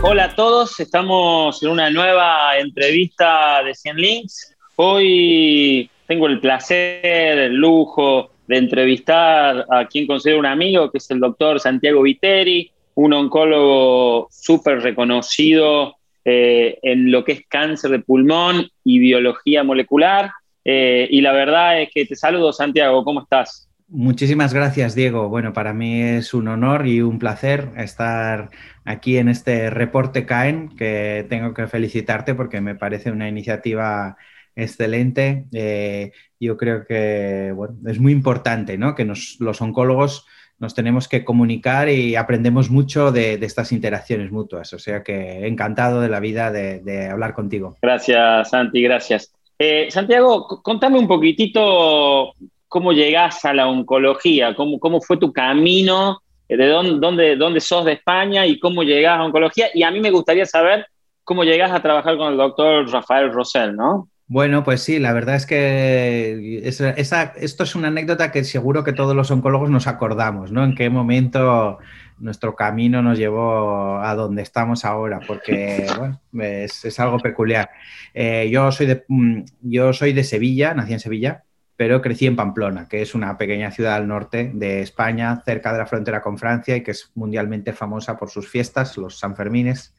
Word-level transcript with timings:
Hola 0.00 0.24
a 0.24 0.34
todos, 0.36 0.78
estamos 0.78 1.60
en 1.60 1.70
una 1.70 1.90
nueva 1.90 2.56
entrevista 2.56 3.64
de 3.64 3.74
100 3.74 3.96
Links. 3.96 4.56
Hoy 4.76 5.90
tengo 6.06 6.28
el 6.28 6.38
placer, 6.38 7.04
el 7.04 7.56
lujo 7.56 8.30
de 8.46 8.58
entrevistar 8.58 9.66
a 9.68 9.86
quien 9.86 10.06
considero 10.06 10.38
un 10.38 10.46
amigo, 10.46 10.92
que 10.92 10.98
es 10.98 11.10
el 11.10 11.18
doctor 11.18 11.58
Santiago 11.58 12.02
Viteri, 12.02 12.70
un 12.94 13.12
oncólogo 13.12 14.28
súper 14.30 14.82
reconocido 14.82 15.96
eh, 16.24 16.78
en 16.82 17.10
lo 17.10 17.24
que 17.24 17.32
es 17.32 17.40
cáncer 17.48 17.90
de 17.90 17.98
pulmón 17.98 18.68
y 18.84 19.00
biología 19.00 19.64
molecular. 19.64 20.30
Eh, 20.64 21.08
y 21.10 21.20
la 21.22 21.32
verdad 21.32 21.82
es 21.82 21.90
que 21.92 22.06
te 22.06 22.14
saludo, 22.14 22.52
Santiago, 22.52 23.02
¿cómo 23.02 23.22
estás? 23.22 23.67
Muchísimas 23.90 24.52
gracias, 24.52 24.94
Diego. 24.94 25.30
Bueno, 25.30 25.54
para 25.54 25.72
mí 25.72 26.02
es 26.02 26.34
un 26.34 26.48
honor 26.48 26.86
y 26.86 27.00
un 27.00 27.18
placer 27.18 27.70
estar 27.76 28.50
aquí 28.84 29.16
en 29.16 29.28
este 29.28 29.70
reporte 29.70 30.26
CAEN, 30.26 30.76
que 30.76 31.26
tengo 31.30 31.54
que 31.54 31.66
felicitarte 31.68 32.34
porque 32.34 32.60
me 32.60 32.74
parece 32.74 33.10
una 33.10 33.28
iniciativa 33.28 34.18
excelente. 34.54 35.46
Eh, 35.52 36.12
yo 36.38 36.58
creo 36.58 36.86
que 36.86 37.54
es 37.86 37.98
muy 37.98 38.12
importante 38.12 38.76
¿no? 38.76 38.94
que 38.94 39.06
los 39.06 39.62
oncólogos 39.62 40.26
nos 40.58 40.74
tenemos 40.74 41.08
que 41.08 41.24
comunicar 41.24 41.88
y 41.88 42.16
aprendemos 42.16 42.68
mucho 42.68 43.12
de, 43.12 43.34
estas 43.34 43.72
interacciones 43.72 44.30
mutuas. 44.30 44.72
O 44.72 44.78
sea 44.78 45.02
que 45.02 45.46
encantado 45.46 46.00
de 46.00 46.08
la 46.08 46.20
vida 46.20 46.50
de, 46.50 47.08
hablar 47.10 47.34
contigo. 47.34 47.76
Gracias, 47.80 48.50
Santi, 48.50 48.82
gracias. 48.82 49.32
Eh, 49.58 49.88
Santiago, 49.90 50.62
contame 50.62 50.98
un 50.98 51.08
poquitito 51.08 52.34
cómo 52.68 52.92
llegás 52.92 53.44
a 53.44 53.54
la 53.54 53.66
oncología, 53.66 54.54
cómo, 54.54 54.78
cómo 54.78 55.00
fue 55.00 55.16
tu 55.16 55.32
camino, 55.32 56.20
eh, 56.48 56.56
de 56.56 56.66
dónde, 56.68 57.36
dónde, 57.36 57.60
sos 57.60 57.84
de 57.84 57.92
España 57.92 58.46
y 58.46 58.58
cómo 58.58 58.82
llegás 58.82 59.18
a 59.18 59.24
oncología. 59.24 59.68
Y 59.74 59.82
a 59.82 59.90
mí 59.90 60.00
me 60.00 60.10
gustaría 60.10 60.46
saber 60.46 60.86
cómo 61.24 61.44
llegás 61.44 61.72
a 61.72 61.82
trabajar 61.82 62.16
con 62.16 62.32
el 62.32 62.38
doctor 62.38 62.88
Rafael 62.90 63.32
Rosell, 63.32 63.74
¿no? 63.74 64.08
Bueno, 64.30 64.62
pues 64.62 64.82
sí, 64.82 64.98
la 64.98 65.14
verdad 65.14 65.36
es 65.36 65.46
que 65.46 66.60
esto 66.62 67.62
es 67.62 67.74
una 67.74 67.88
anécdota 67.88 68.30
que 68.30 68.44
seguro 68.44 68.84
que 68.84 68.92
todos 68.92 69.16
los 69.16 69.30
oncólogos 69.30 69.70
nos 69.70 69.86
acordamos, 69.86 70.52
¿no? 70.52 70.64
En 70.64 70.74
qué 70.74 70.90
momento 70.90 71.78
nuestro 72.18 72.54
camino 72.54 73.00
nos 73.00 73.18
llevó 73.18 73.98
a 74.00 74.14
donde 74.14 74.42
estamos 74.42 74.84
ahora, 74.84 75.20
porque 75.26 75.86
bueno, 75.98 76.20
es, 76.44 77.00
algo 77.00 77.18
peculiar. 77.18 77.70
Eh, 78.12 78.50
yo, 78.52 78.70
soy 78.70 78.86
de, 78.86 79.04
mm, 79.08 79.44
yo 79.62 79.94
soy 79.94 80.12
de 80.12 80.24
Sevilla, 80.24 80.74
nací 80.74 80.92
en 80.92 81.00
Sevilla, 81.00 81.44
pero 81.78 82.02
crecí 82.02 82.26
en 82.26 82.34
Pamplona, 82.34 82.88
que 82.88 83.02
es 83.02 83.14
una 83.14 83.38
pequeña 83.38 83.70
ciudad 83.70 83.94
al 83.94 84.08
norte 84.08 84.50
de 84.52 84.82
España, 84.82 85.40
cerca 85.44 85.72
de 85.72 85.78
la 85.78 85.86
frontera 85.86 86.20
con 86.20 86.36
Francia 86.36 86.74
y 86.74 86.82
que 86.82 86.90
es 86.90 87.12
mundialmente 87.14 87.72
famosa 87.72 88.18
por 88.18 88.30
sus 88.30 88.48
fiestas, 88.48 88.96
los 88.96 89.16
Sanfermines. 89.16 89.94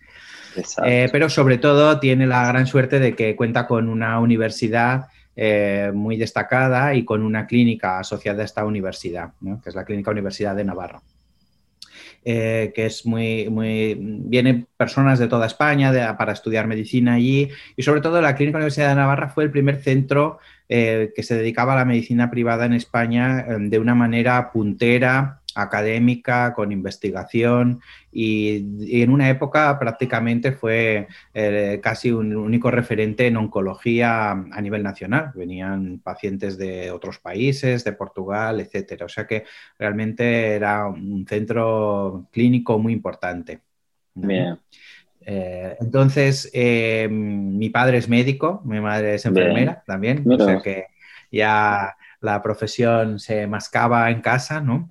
Eh, 0.84 1.08
pero 1.10 1.30
sobre 1.30 1.58
todo 1.58 1.98
tiene 1.98 2.28
la 2.28 2.46
gran 2.50 2.68
suerte 2.68 3.00
de 3.00 3.16
que 3.16 3.34
cuenta 3.38 3.66
con 3.66 3.88
una 3.88 4.20
universidad 4.20 5.08
eh, 5.38 5.92
muy 5.94 6.18
destacada 6.18 6.94
y 6.96 7.06
con 7.06 7.24
una 7.24 7.48
clínica 7.48 7.98
asociada 8.00 8.42
a 8.42 8.46
esta 8.46 8.66
universidad, 8.66 9.32
que 9.64 9.70
es 9.70 9.76
la 9.76 9.86
Clínica 9.86 10.12
Universidad 10.12 10.58
de 10.58 10.66
Navarra. 10.66 11.02
Eh, 12.26 12.74
que 12.76 12.88
es 12.88 13.06
muy, 13.06 13.48
muy, 13.50 13.96
vienen 13.98 14.68
personas 14.76 15.18
de 15.18 15.30
toda 15.30 15.48
España 15.48 16.18
para 16.18 16.34
estudiar 16.34 16.68
medicina 16.68 17.14
allí 17.14 17.48
y 17.78 17.84
sobre 17.84 18.02
todo 18.02 18.20
la 18.20 18.36
Clínica 18.36 18.58
Universidad 18.58 18.90
de 18.90 18.96
Navarra 18.96 19.30
fue 19.30 19.46
el 19.46 19.52
primer 19.52 19.82
centro 19.82 20.40
que 20.70 21.24
se 21.24 21.36
dedicaba 21.36 21.74
a 21.74 21.78
la 21.78 21.86
medicina 21.86 22.30
privada 22.30 22.66
en 22.66 22.74
España 22.74 23.44
de 23.60 23.80
una 23.80 23.96
manera 23.96 24.52
puntera, 24.52 25.40
académica, 25.56 26.54
con 26.54 26.72
investigación 26.72 27.82
y, 28.12 29.02
en 29.02 29.12
una 29.12 29.30
época 29.30 29.78
prácticamente 29.80 30.52
fue 30.52 31.08
eh, 31.34 31.80
casi 31.82 32.12
un 32.12 32.36
único 32.36 32.72
referente 32.72 33.28
en 33.28 33.38
oncología 33.38 34.32
a 34.32 34.62
nivel 34.62 34.84
nacional. 34.84 35.32
Venían 35.36 36.00
pacientes 36.00 36.58
de 36.58 36.92
otros 36.92 37.20
países, 37.20 37.84
de 37.84 37.94
Portugal, 37.94 38.60
etcétera. 38.60 39.06
O 39.06 39.10
sea 39.10 39.28
que 39.28 39.46
realmente 39.78 40.56
era 40.56 40.88
un 40.88 41.26
centro 41.28 42.28
clínico 42.32 42.80
muy 42.80 42.94
importante. 42.94 43.62
Eh, 45.26 45.76
entonces, 45.80 46.50
eh, 46.54 47.08
mi 47.10 47.70
padre 47.70 47.98
es 47.98 48.10
médico, 48.10 48.62
mi 48.66 48.80
madre 48.80 49.16
es 49.16 49.26
enfermera 49.26 49.84
también, 49.86 50.24
o 50.30 50.44
sea 50.44 50.62
que 50.62 50.86
ya 51.32 51.96
la 52.22 52.42
profesión 52.42 53.20
se 53.20 53.48
mascaba 53.48 54.10
en 54.10 54.22
casa, 54.22 54.62
¿no? 54.62 54.90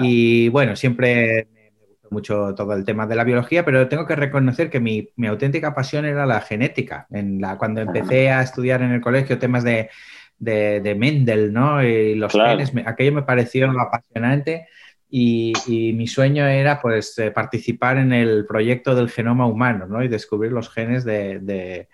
Y 0.00 0.48
bueno, 0.48 0.76
siempre 0.76 1.48
me 1.52 1.70
gustó 1.86 2.08
mucho 2.10 2.54
todo 2.54 2.74
el 2.74 2.84
tema 2.84 3.06
de 3.06 3.16
la 3.16 3.24
biología, 3.24 3.64
pero 3.64 3.88
tengo 3.88 4.06
que 4.06 4.16
reconocer 4.16 4.70
que 4.70 4.80
mi, 4.80 5.08
auténtica 5.26 5.74
pasión 5.74 6.04
era 6.04 6.26
la 6.26 6.40
genética. 6.40 7.06
En 7.10 7.40
la, 7.40 7.58
cuando 7.58 7.80
empecé 7.80 8.30
a 8.30 8.42
estudiar 8.42 8.82
en 8.82 8.92
el 8.92 9.00
colegio 9.00 9.38
temas 9.38 9.64
de, 9.64 9.90
de, 10.38 10.94
Mendel, 10.94 11.52
¿no? 11.52 11.82
Y 11.82 12.14
los 12.14 12.32
genes, 12.32 12.72
aquello 12.86 13.12
me 13.12 13.22
pareció 13.22 13.70
apasionante. 13.78 14.68
Y, 15.10 15.52
mi 15.94 16.06
sueño 16.06 16.46
era 16.46 16.80
pues 16.80 17.18
eh, 17.18 17.30
participar 17.30 17.98
en 17.98 18.12
el 18.12 18.46
proyecto 18.46 18.94
del 18.94 19.10
genoma 19.10 19.46
humano 19.46 19.86
¿no? 19.86 20.02
y 20.02 20.08
descubrir 20.08 20.52
los 20.52 20.70
genes 20.70 21.04
de, 21.04 21.40
de 21.40 21.88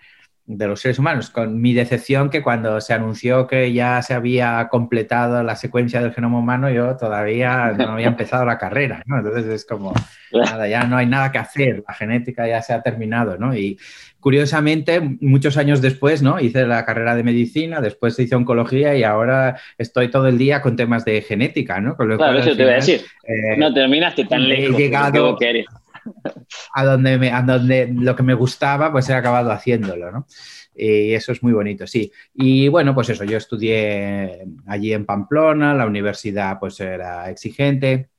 los 0.47 0.79
seres 0.79 0.97
humanos, 0.97 1.29
con 1.29 1.59
mi 1.59 1.73
decepción 1.73 2.29
que 2.29 2.41
cuando 2.41 2.79
se 2.79 2.93
anunció 2.93 3.47
que 3.47 3.73
ya 3.73 4.01
se 4.01 4.13
había 4.13 4.69
completado 4.69 5.43
la 5.43 5.57
secuencia 5.57 6.01
del 6.01 6.13
genoma 6.13 6.39
humano, 6.39 6.69
yo 6.69 6.95
todavía 6.95 7.73
no 7.73 7.91
había 7.91 8.07
empezado 8.07 8.45
la 8.45 8.57
carrera, 8.57 9.03
¿no? 9.05 9.17
Entonces 9.17 9.45
es 9.45 9.65
como, 9.65 9.93
nada, 10.31 10.67
ya 10.67 10.85
no 10.85 10.95
hay 10.95 11.05
nada 11.05 11.31
que 11.33 11.37
hacer, 11.37 11.83
la 11.85 11.93
genética 11.93 12.47
ya 12.47 12.61
se 12.61 12.71
ha 12.71 12.81
terminado, 12.81 13.37
¿no? 13.37 13.53
Y 13.55 13.77
curiosamente, 14.21 15.01
muchos 15.19 15.57
años 15.57 15.81
después, 15.81 16.21
¿no? 16.21 16.39
Hice 16.39 16.65
la 16.65 16.85
carrera 16.85 17.15
de 17.15 17.23
medicina, 17.23 17.81
después 17.81 18.17
hice 18.17 18.35
oncología 18.35 18.95
y 18.95 19.03
ahora 19.03 19.59
estoy 19.77 20.09
todo 20.09 20.27
el 20.27 20.37
día 20.37 20.61
con 20.61 20.77
temas 20.77 21.03
de 21.03 21.21
genética, 21.21 21.81
¿no? 21.81 21.97
Con 21.97 22.07
lo 22.07 22.17
claro, 22.17 22.39
eso 22.39 22.55
te 22.55 22.63
voy 22.63 22.73
a 22.73 22.75
decir. 22.75 23.01
Eh, 23.23 23.57
no 23.57 23.73
terminaste 23.73 24.23
tan 24.25 24.47
lejos. 24.47 24.75
He 24.75 24.83
llegado, 24.83 25.37
a 26.73 26.85
donde, 26.85 27.17
me, 27.17 27.31
a 27.31 27.41
donde 27.41 27.87
lo 27.93 28.15
que 28.15 28.23
me 28.23 28.33
gustaba, 28.33 28.91
pues 28.91 29.09
he 29.09 29.13
acabado 29.13 29.51
haciéndolo, 29.51 30.11
¿no? 30.11 30.27
Y 30.75 31.13
eso 31.13 31.31
es 31.31 31.41
muy 31.41 31.53
bonito, 31.53 31.87
sí. 31.87 32.11
Y 32.33 32.67
bueno, 32.67 32.93
pues 32.93 33.09
eso, 33.09 33.23
yo 33.23 33.37
estudié 33.37 34.45
allí 34.67 34.93
en 34.93 35.05
Pamplona, 35.05 35.73
la 35.73 35.87
universidad 35.87 36.59
pues 36.59 36.79
era 36.79 37.29
exigente 37.29 38.09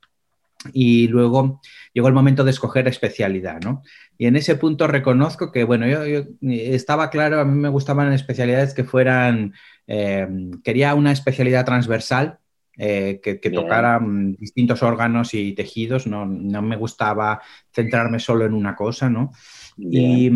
y 0.73 1.07
luego 1.09 1.61
llegó 1.93 2.09
el 2.09 2.15
momento 2.15 2.43
de 2.45 2.51
escoger 2.51 2.89
especialidad, 2.89 3.61
¿no? 3.63 3.83
Y 4.17 4.27
en 4.27 4.37
ese 4.37 4.57
punto 4.57 4.89
reconozco 4.89 5.53
que, 5.53 5.65
bueno, 5.65 5.87
yo, 5.87 6.25
estaba 6.43 7.11
claro, 7.11 7.41
a 7.41 7.45
mí 7.45 7.57
me 7.57 7.69
gustaban 7.69 8.13
especialidades 8.13 8.75
que 8.75 8.85
fueran, 8.85 9.55
eh, 9.87 10.27
quería 10.65 10.95
una 10.95 11.13
especialidad 11.13 11.65
transversal, 11.65 12.38
eh, 12.79 13.21
que, 13.23 13.51
tocara 13.51 14.01
distintos 14.39 14.83
órganos 14.83 15.35
y 15.35 15.53
tejidos, 15.53 16.07
no, 16.07 16.25
me 16.27 16.77
gustaba 16.77 17.43
centrarme 17.73 18.21
solo 18.21 18.47
en 18.47 18.55
una 18.55 18.77
cosa, 18.77 19.11
¿no? 19.11 19.33
Y, 19.77 20.31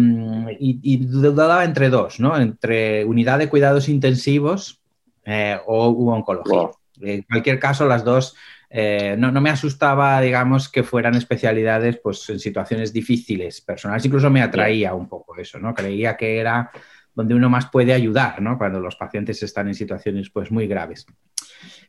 y, 0.59 0.97
dudaba 0.99 1.65
entre 1.65 1.89
dos, 1.89 2.21
¿no? 2.21 2.37
Entre 2.37 3.05
unidad 3.05 3.39
de 3.39 3.49
cuidados 3.49 3.89
intensivos 3.89 4.83
eh, 5.25 5.59
o 5.67 5.89
oncología. 6.13 6.71
En 7.01 7.23
cualquier 7.23 7.59
caso, 7.59 7.87
las 7.87 8.05
dos 8.05 8.37
eh, 8.75 9.17
no, 9.19 9.31
me 9.41 9.51
asustaba, 9.51 10.19
digamos, 10.23 10.71
que 10.71 10.83
fueran 10.83 11.15
especialidades 11.15 11.99
pues, 12.03 12.29
en 12.31 12.39
situaciones 12.39 12.91
difíciles, 12.91 13.61
personales. 13.61 14.05
Incluso 14.07 14.31
me 14.31 14.41
atraía 14.41 14.95
un 14.95 15.09
poco 15.09 15.37
eso, 15.37 15.59
¿no? 15.59 15.75
Creía 15.75 16.17
que 16.17 16.39
era 16.39 16.71
donde 17.15 17.35
uno 17.35 17.51
más 17.51 17.67
puede 17.67 17.93
ayudar, 17.93 18.41
¿no? 18.41 18.57
Cuando 18.57 18.81
los 18.81 18.97
pacientes 18.97 19.43
están 19.43 19.69
en 19.69 19.75
situaciones 19.75 20.31
pues, 20.31 20.51
muy 20.51 20.67
graves. 20.67 21.07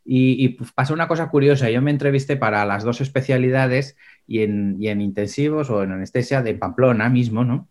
Y, 0.05 0.49
pues, 0.49 0.71
pasó 0.73 0.93
una 0.93 1.07
cosa 1.07 1.29
curiosa, 1.29 1.69
yo 1.69 1.81
me 1.81 1.91
entrevisté 1.91 2.35
para 2.35 2.65
las 2.65 2.83
dos 2.83 2.99
especialidades 2.99 3.95
y 4.27 4.41
en, 4.41 4.81
intensivos 4.81 5.69
o 5.69 5.83
en 5.83 5.93
anestesia 5.93 6.41
de 6.41 6.55
Pamplona 6.55 7.09
mismo, 7.09 7.43
¿no? 7.45 7.69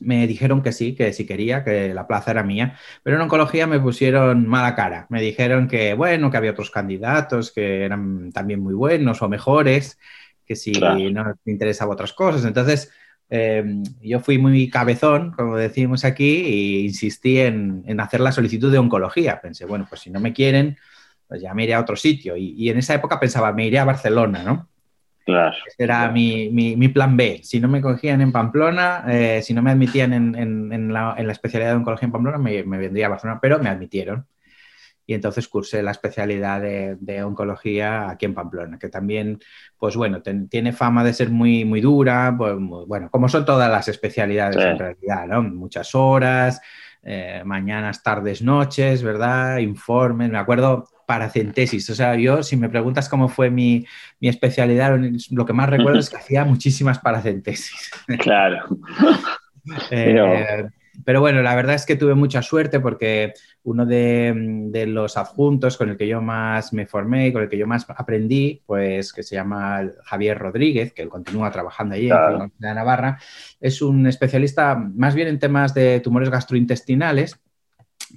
me 0.00 0.26
dijeron 0.26 0.62
que 0.62 0.72
sí, 0.72 0.94
que 0.94 1.12
sí 1.12 1.26
quería, 1.26 1.62
que 1.62 1.92
la 1.92 2.06
plaza 2.06 2.30
era 2.30 2.42
mía, 2.42 2.78
pero 3.02 3.16
en 3.16 3.22
oncología 3.22 3.66
me 3.66 3.78
pusieron 3.78 4.46
mala 4.48 4.74
cara. 4.74 5.06
Me 5.10 5.20
dijeron 5.20 5.68
que, 5.68 5.92
bueno, 5.92 6.30
que 6.30 6.38
había 6.38 6.52
otros 6.52 6.70
candidatos 6.70 7.52
que 7.52 7.84
eran 7.84 8.32
también 8.32 8.60
muy 8.60 8.72
buenos 8.72 9.20
o 9.20 9.28
mejores, 9.28 9.98
que 10.46 10.56
si 10.56 10.72
no 10.72 11.34
te 11.44 11.50
interesaba 11.50 11.92
otras 11.92 12.14
cosas. 12.14 12.46
Entonces, 12.46 12.90
em, 13.28 13.82
yo 14.00 14.20
fui 14.20 14.38
muy 14.38 14.70
cabezón, 14.70 15.32
como 15.32 15.56
decimos 15.56 16.04
aquí, 16.06 16.46
e 16.46 16.80
insistí 16.86 17.38
en, 17.38 17.84
en, 17.86 18.00
hacer 18.00 18.20
la 18.20 18.32
solicitud 18.32 18.72
de 18.72 18.78
oncología. 18.78 19.40
Pensé, 19.42 19.66
bueno, 19.66 19.86
pues 19.88 20.00
si 20.00 20.10
no 20.10 20.18
me 20.18 20.32
quieren, 20.32 20.78
pues 21.30 21.40
ya 21.40 21.54
me 21.54 21.62
iré 21.62 21.74
a 21.74 21.80
otro 21.80 21.94
sitio. 21.94 22.36
Y, 22.36 22.68
en 22.68 22.78
esa 22.78 22.92
época 22.92 23.20
pensaba, 23.20 23.52
me 23.52 23.64
iré 23.64 23.78
a 23.78 23.84
Barcelona, 23.84 24.42
¿no? 24.42 24.68
Claro. 25.24 25.56
Ese 25.64 25.84
era 25.84 26.10
mi, 26.10 26.88
plan 26.88 27.16
B. 27.16 27.38
Si 27.44 27.60
no 27.60 27.68
me 27.68 27.80
cogían 27.80 28.20
en 28.20 28.32
Pamplona, 28.32 29.04
eh, 29.06 29.40
si 29.40 29.54
no 29.54 29.62
me 29.62 29.70
admitían 29.70 30.12
en, 30.12 30.92
la, 30.92 31.14
especialidad 31.16 31.70
de 31.70 31.76
oncología 31.76 32.06
en 32.06 32.12
Pamplona, 32.12 32.38
me, 32.38 32.64
vendría 32.64 33.06
a 33.06 33.10
Barcelona, 33.10 33.38
pero 33.40 33.60
me 33.60 33.68
admitieron. 33.68 34.26
y 35.06 35.14
entonces 35.14 35.46
cursé 35.46 35.84
la 35.84 35.92
especialidad 35.92 36.60
de, 36.60 37.22
oncología 37.22 38.10
aquí 38.10 38.26
en 38.26 38.34
Pamplona, 38.34 38.76
que 38.76 38.88
también, 38.88 39.38
pues 39.78 39.94
bueno, 39.94 40.22
tiene 40.22 40.72
fama 40.72 41.04
de 41.04 41.12
ser 41.12 41.30
muy, 41.30 41.64
muy 41.64 41.80
dura, 41.80 42.34
pues, 42.36 42.56
bueno, 42.58 43.08
como 43.08 43.28
son 43.28 43.44
todas 43.44 43.70
las 43.70 43.86
especialidades 43.86 44.56
en 44.56 44.78
realidad, 44.80 45.28
¿no? 45.28 45.42
Muchas 45.44 45.94
horas, 45.94 46.60
eh, 47.04 47.42
mañanas, 47.44 48.02
tardes, 48.02 48.42
noches, 48.42 49.04
¿verdad? 49.04 49.58
Informes, 49.58 50.28
me 50.28 50.38
acuerdo 50.38 50.88
paracentesis. 51.10 51.90
O 51.90 51.94
sea, 51.96 52.14
yo, 52.14 52.44
si 52.44 52.56
me 52.56 52.68
preguntas 52.68 53.08
cómo 53.08 53.26
fue 53.26 53.50
mi, 53.50 53.84
especialidad, 54.20 54.96
lo 55.32 55.44
que 55.44 55.52
más 55.52 55.68
recuerdo 55.68 55.98
es 55.98 56.08
que 56.08 56.16
hacía 56.22 56.44
muchísimas 56.44 57.00
paracentesis. 57.00 57.90
Claro. 58.20 58.64
Eh, 59.90 60.64
pero... 61.04 61.20
bueno, 61.20 61.42
la 61.42 61.54
verdad 61.54 61.74
es 61.74 61.84
que 61.84 61.94
tuve 61.94 62.14
mucha 62.14 62.40
suerte 62.40 62.80
porque 62.80 63.34
uno 63.62 63.84
de, 63.84 64.84
los 64.88 65.18
adjuntos 65.18 65.76
con 65.76 65.90
el 65.90 65.98
que 65.98 66.08
yo 66.08 66.22
más 66.22 66.72
me 66.72 66.86
formé 66.86 67.28
y 67.28 67.32
con 67.32 67.42
el 67.42 67.48
que 67.50 67.58
yo 67.58 67.66
más 67.66 67.86
aprendí, 67.90 68.62
pues 68.64 69.12
que 69.12 69.22
se 69.22 69.34
llama 69.34 69.82
Javier 70.02 70.38
Rodríguez, 70.38 70.94
que 70.94 71.02
él 71.02 71.10
continúa 71.10 71.50
trabajando 71.50 71.94
allí 71.94 72.04
en 72.04 72.14
la 72.14 72.28
Universidad 72.28 72.68
de 72.70 72.74
Navarra, 72.74 73.18
es 73.60 73.82
un 73.82 74.06
especialista 74.06 74.74
más 74.74 75.14
bien 75.14 75.28
en 75.28 75.38
temas 75.38 75.74
de 75.74 76.00
tumores 76.00 76.30
gastrointestinales 76.30 77.38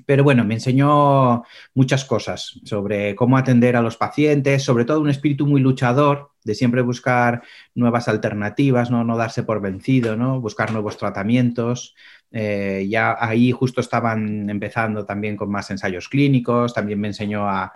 pero 0.05 0.23
bueno, 0.23 0.43
me 0.43 0.55
enseñó 0.55 1.43
muchas 1.73 2.05
cosas 2.05 2.59
sobre 2.63 3.15
cómo 3.15 3.37
atender 3.37 3.75
a 3.75 3.81
los 3.81 3.97
pacientes, 3.97 4.63
sobre 4.63 4.85
todo 4.85 4.99
un 5.01 5.09
espíritu 5.09 5.45
muy 5.45 5.61
luchador 5.61 6.31
de 6.43 6.55
siempre 6.55 6.81
buscar 6.81 7.43
nuevas 7.75 8.07
alternativas, 8.07 8.91
no, 8.91 9.03
no 9.03 9.17
darse 9.17 9.43
por 9.43 9.61
vencido, 9.61 10.15
¿no? 10.15 10.41
buscar 10.41 10.71
nuevos 10.71 10.97
tratamientos. 10.97 11.95
Eh, 12.31 12.87
ya 12.89 13.15
ahí 13.19 13.51
justo 13.51 13.79
estaban 13.79 14.49
empezando 14.49 15.05
también 15.05 15.37
con 15.37 15.51
más 15.51 15.69
ensayos 15.69 16.09
clínicos, 16.09 16.73
también 16.73 16.99
me 16.99 17.09
enseñó 17.09 17.47
a, 17.47 17.73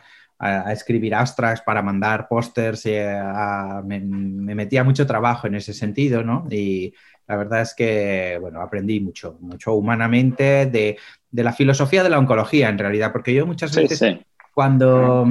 escribir 0.71 1.15
abstracts 1.15 1.63
para 1.63 1.81
mandar 1.81 2.27
pósters, 2.27 2.85
me, 2.85 3.99
me, 3.99 4.53
metía 4.53 4.83
mucho 4.83 5.07
trabajo 5.07 5.47
en 5.47 5.55
ese 5.55 5.73
sentido, 5.73 6.23
¿no? 6.23 6.45
Y 6.51 6.93
la 7.27 7.35
verdad 7.35 7.61
es 7.61 7.73
que, 7.75 8.37
bueno, 8.39 8.61
aprendí 8.61 8.99
mucho, 8.99 9.37
mucho 9.41 9.73
humanamente 9.73 10.65
de, 10.65 10.97
de 11.29 11.43
la 11.43 11.53
filosofía 11.53 12.03
de 12.03 12.09
la 12.09 12.19
oncología, 12.19 12.69
en 12.69 12.77
realidad, 12.77 13.11
porque 13.11 13.33
yo 13.33 13.45
muchas 13.45 13.75
veces 13.75 14.17
Cuando, 14.53 15.27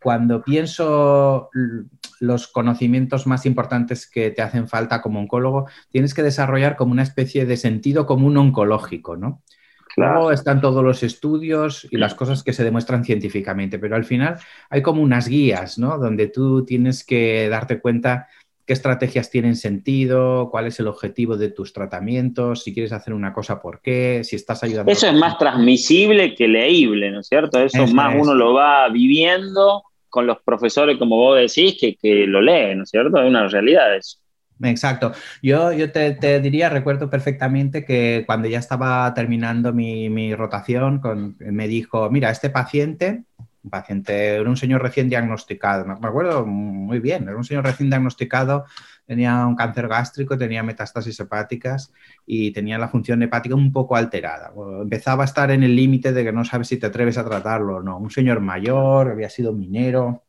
cuando 0.00 0.44
pienso 0.44 1.50
los 2.20 2.46
conocimientos 2.46 3.26
más 3.26 3.44
importantes 3.46 4.08
que 4.08 4.30
te 4.30 4.42
hacen 4.42 4.68
falta 4.68 5.02
como 5.02 5.18
oncólogo, 5.18 5.66
tienes 5.90 6.14
que 6.14 6.22
desarrollar 6.22 6.76
como 6.76 6.92
una 6.92 7.02
especie 7.02 7.46
de 7.46 7.56
sentido 7.56 8.06
común 8.06 8.36
oncológico, 8.36 9.16
¿no? 9.16 9.42
Luego 9.96 10.30
están 10.30 10.60
todos 10.60 10.84
los 10.84 11.02
estudios 11.02 11.86
y 11.90 11.96
las 11.96 12.14
cosas 12.14 12.44
que 12.44 12.52
se 12.52 12.62
demuestran 12.62 13.04
científicamente, 13.04 13.78
pero 13.78 13.96
al 13.96 14.04
final 14.04 14.38
hay 14.68 14.82
como 14.82 15.02
unas 15.02 15.26
guías, 15.26 15.78
¿no? 15.78 15.98
Donde 15.98 16.28
tú 16.28 16.64
tienes 16.64 17.04
que 17.04 17.48
darte 17.48 17.80
cuenta 17.80 18.28
qué 18.70 18.74
estrategias 18.74 19.30
tienen 19.30 19.56
sentido, 19.56 20.48
cuál 20.52 20.68
es 20.68 20.78
el 20.78 20.86
objetivo 20.86 21.36
de 21.36 21.50
tus 21.50 21.72
tratamientos, 21.72 22.62
si 22.62 22.72
quieres 22.72 22.92
hacer 22.92 23.14
una 23.14 23.32
cosa, 23.32 23.60
por 23.60 23.80
qué, 23.80 24.20
si 24.22 24.36
estás 24.36 24.62
ayudando. 24.62 24.92
Eso 24.92 25.08
es 25.08 25.14
más 25.14 25.38
transmisible 25.38 26.36
que 26.36 26.46
leíble, 26.46 27.10
¿no 27.10 27.18
es 27.18 27.26
cierto? 27.26 27.58
Eso, 27.58 27.84
más 27.88 28.14
uno 28.16 28.32
lo 28.32 28.54
va 28.54 28.88
viviendo 28.88 29.82
con 30.08 30.24
los 30.24 30.38
profesores, 30.44 30.98
como 30.98 31.16
vos 31.16 31.36
decís, 31.36 31.78
que, 31.80 31.96
que 31.96 32.28
lo 32.28 32.40
leen, 32.40 32.78
¿no 32.78 32.84
es 32.84 32.90
cierto? 32.90 33.20
Es 33.20 33.28
una 33.28 33.48
realidad 33.48 33.96
eso. 33.96 34.18
Exacto. 34.62 35.14
Yo, 35.42 35.72
yo 35.72 35.90
te, 35.90 36.40
diría, 36.40 36.68
recuerdo 36.68 37.10
perfectamente 37.10 37.84
que 37.84 38.22
cuando 38.24 38.46
ya 38.46 38.60
estaba 38.60 39.12
terminando 39.14 39.72
mi, 39.72 40.08
mi 40.10 40.32
rotación, 40.36 41.00
con, 41.00 41.34
me 41.40 41.66
dijo, 41.66 42.08
mira, 42.08 42.30
este 42.30 42.50
paciente 42.50 43.24
un 43.62 43.70
paciente, 43.70 44.36
era 44.36 44.48
un 44.48 44.56
señor 44.56 44.82
recién 44.82 45.08
diagnosticado, 45.08 45.84
me 45.84 46.08
acuerdo 46.08 46.46
muy 46.46 46.98
bien, 46.98 47.24
era 47.24 47.36
un 47.36 47.44
señor 47.44 47.64
recién 47.64 47.90
diagnosticado, 47.90 48.64
tenía 49.06 49.46
un 49.46 49.56
cáncer 49.56 49.88
gástrico, 49.88 50.38
tenía 50.38 50.62
metástasis 50.62 51.18
hepáticas 51.20 51.92
y 52.24 52.52
tenía 52.52 52.78
la 52.78 52.88
función 52.88 53.22
hepática 53.22 53.54
un 53.54 53.72
poco 53.72 53.96
alterada. 53.96 54.52
Empezaba 54.80 55.24
a 55.24 55.26
estar 55.26 55.50
en 55.50 55.62
el 55.62 55.74
límite 55.74 56.12
de 56.12 56.24
que 56.24 56.32
no 56.32 56.44
sabes 56.44 56.68
si 56.68 56.78
te 56.78 56.86
atreves 56.86 57.18
a 57.18 57.24
tratarlo 57.24 57.76
o 57.76 57.82
no. 57.82 57.98
Un 57.98 58.10
señor 58.10 58.40
mayor, 58.40 59.10
había 59.10 59.28
sido 59.28 59.52
minero. 59.52 60.24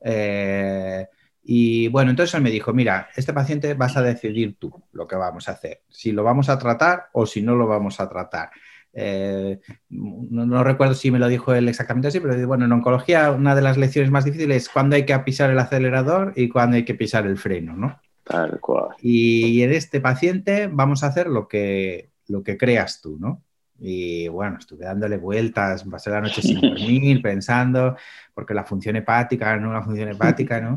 Eh, 0.00 1.06
y 1.42 1.88
bueno, 1.88 2.10
entonces 2.10 2.34
él 2.34 2.42
me 2.42 2.50
dijo, 2.50 2.72
mira, 2.72 3.08
este 3.14 3.34
paciente 3.34 3.74
vas 3.74 3.96
a 3.98 4.02
decidir 4.02 4.56
tú 4.58 4.72
lo 4.92 5.06
que 5.06 5.16
vamos 5.16 5.48
a 5.48 5.52
hacer, 5.52 5.82
si 5.90 6.10
lo 6.10 6.24
vamos 6.24 6.48
a 6.48 6.58
tratar 6.58 7.08
o 7.12 7.26
si 7.26 7.42
no 7.42 7.54
lo 7.54 7.66
vamos 7.66 8.00
a 8.00 8.08
tratar. 8.08 8.50
Eh, 8.96 9.60
no, 9.90 10.62
recuerdo 10.62 10.94
si 10.94 11.10
me 11.10 11.18
lo 11.18 11.28
dijo 11.28 11.52
él 11.52 11.68
exactamente 11.68 12.08
así, 12.08 12.20
pero 12.20 12.46
bueno, 12.46 12.64
en 12.64 12.72
oncología 12.72 13.32
una 13.32 13.54
de 13.54 13.62
las 13.62 13.76
lecciones 13.76 14.10
más 14.10 14.24
difíciles 14.24 14.64
es 14.64 14.68
cuándo 14.68 14.96
hay 14.96 15.04
que 15.04 15.18
pisar 15.20 15.50
el 15.50 15.58
acelerador 15.58 16.32
y 16.36 16.48
cuándo 16.48 16.76
hay 16.76 16.84
que 16.84 16.94
pisar 16.94 17.26
el 17.26 17.36
freno, 17.36 17.76
¿no? 17.76 18.00
Tal 18.22 18.60
cual. 18.60 18.88
Y 19.00 19.62
en 19.62 19.72
este 19.72 20.00
paciente 20.00 20.68
vamos 20.72 21.02
a 21.02 21.08
hacer 21.08 21.26
lo 21.26 21.48
que, 21.48 22.10
lo 22.28 22.42
que 22.42 22.56
creas 22.56 23.00
tú, 23.00 23.18
¿no? 23.18 23.42
Y 23.78 24.28
bueno, 24.28 24.58
estuve 24.58 24.84
dándole 24.84 25.16
vueltas, 25.16 25.84
pasé 25.84 26.10
la 26.10 26.20
noche 26.20 26.40
sin 26.40 26.60
dormir, 26.60 27.20
pensando, 27.20 27.96
porque 28.32 28.54
la 28.54 28.64
función 28.64 28.96
hepática, 28.96 29.56
no 29.56 29.72
la 29.72 29.82
función 29.82 30.08
hepática, 30.08 30.60
¿no? 30.60 30.76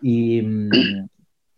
Y, 0.00 0.42
mm, 0.42 1.08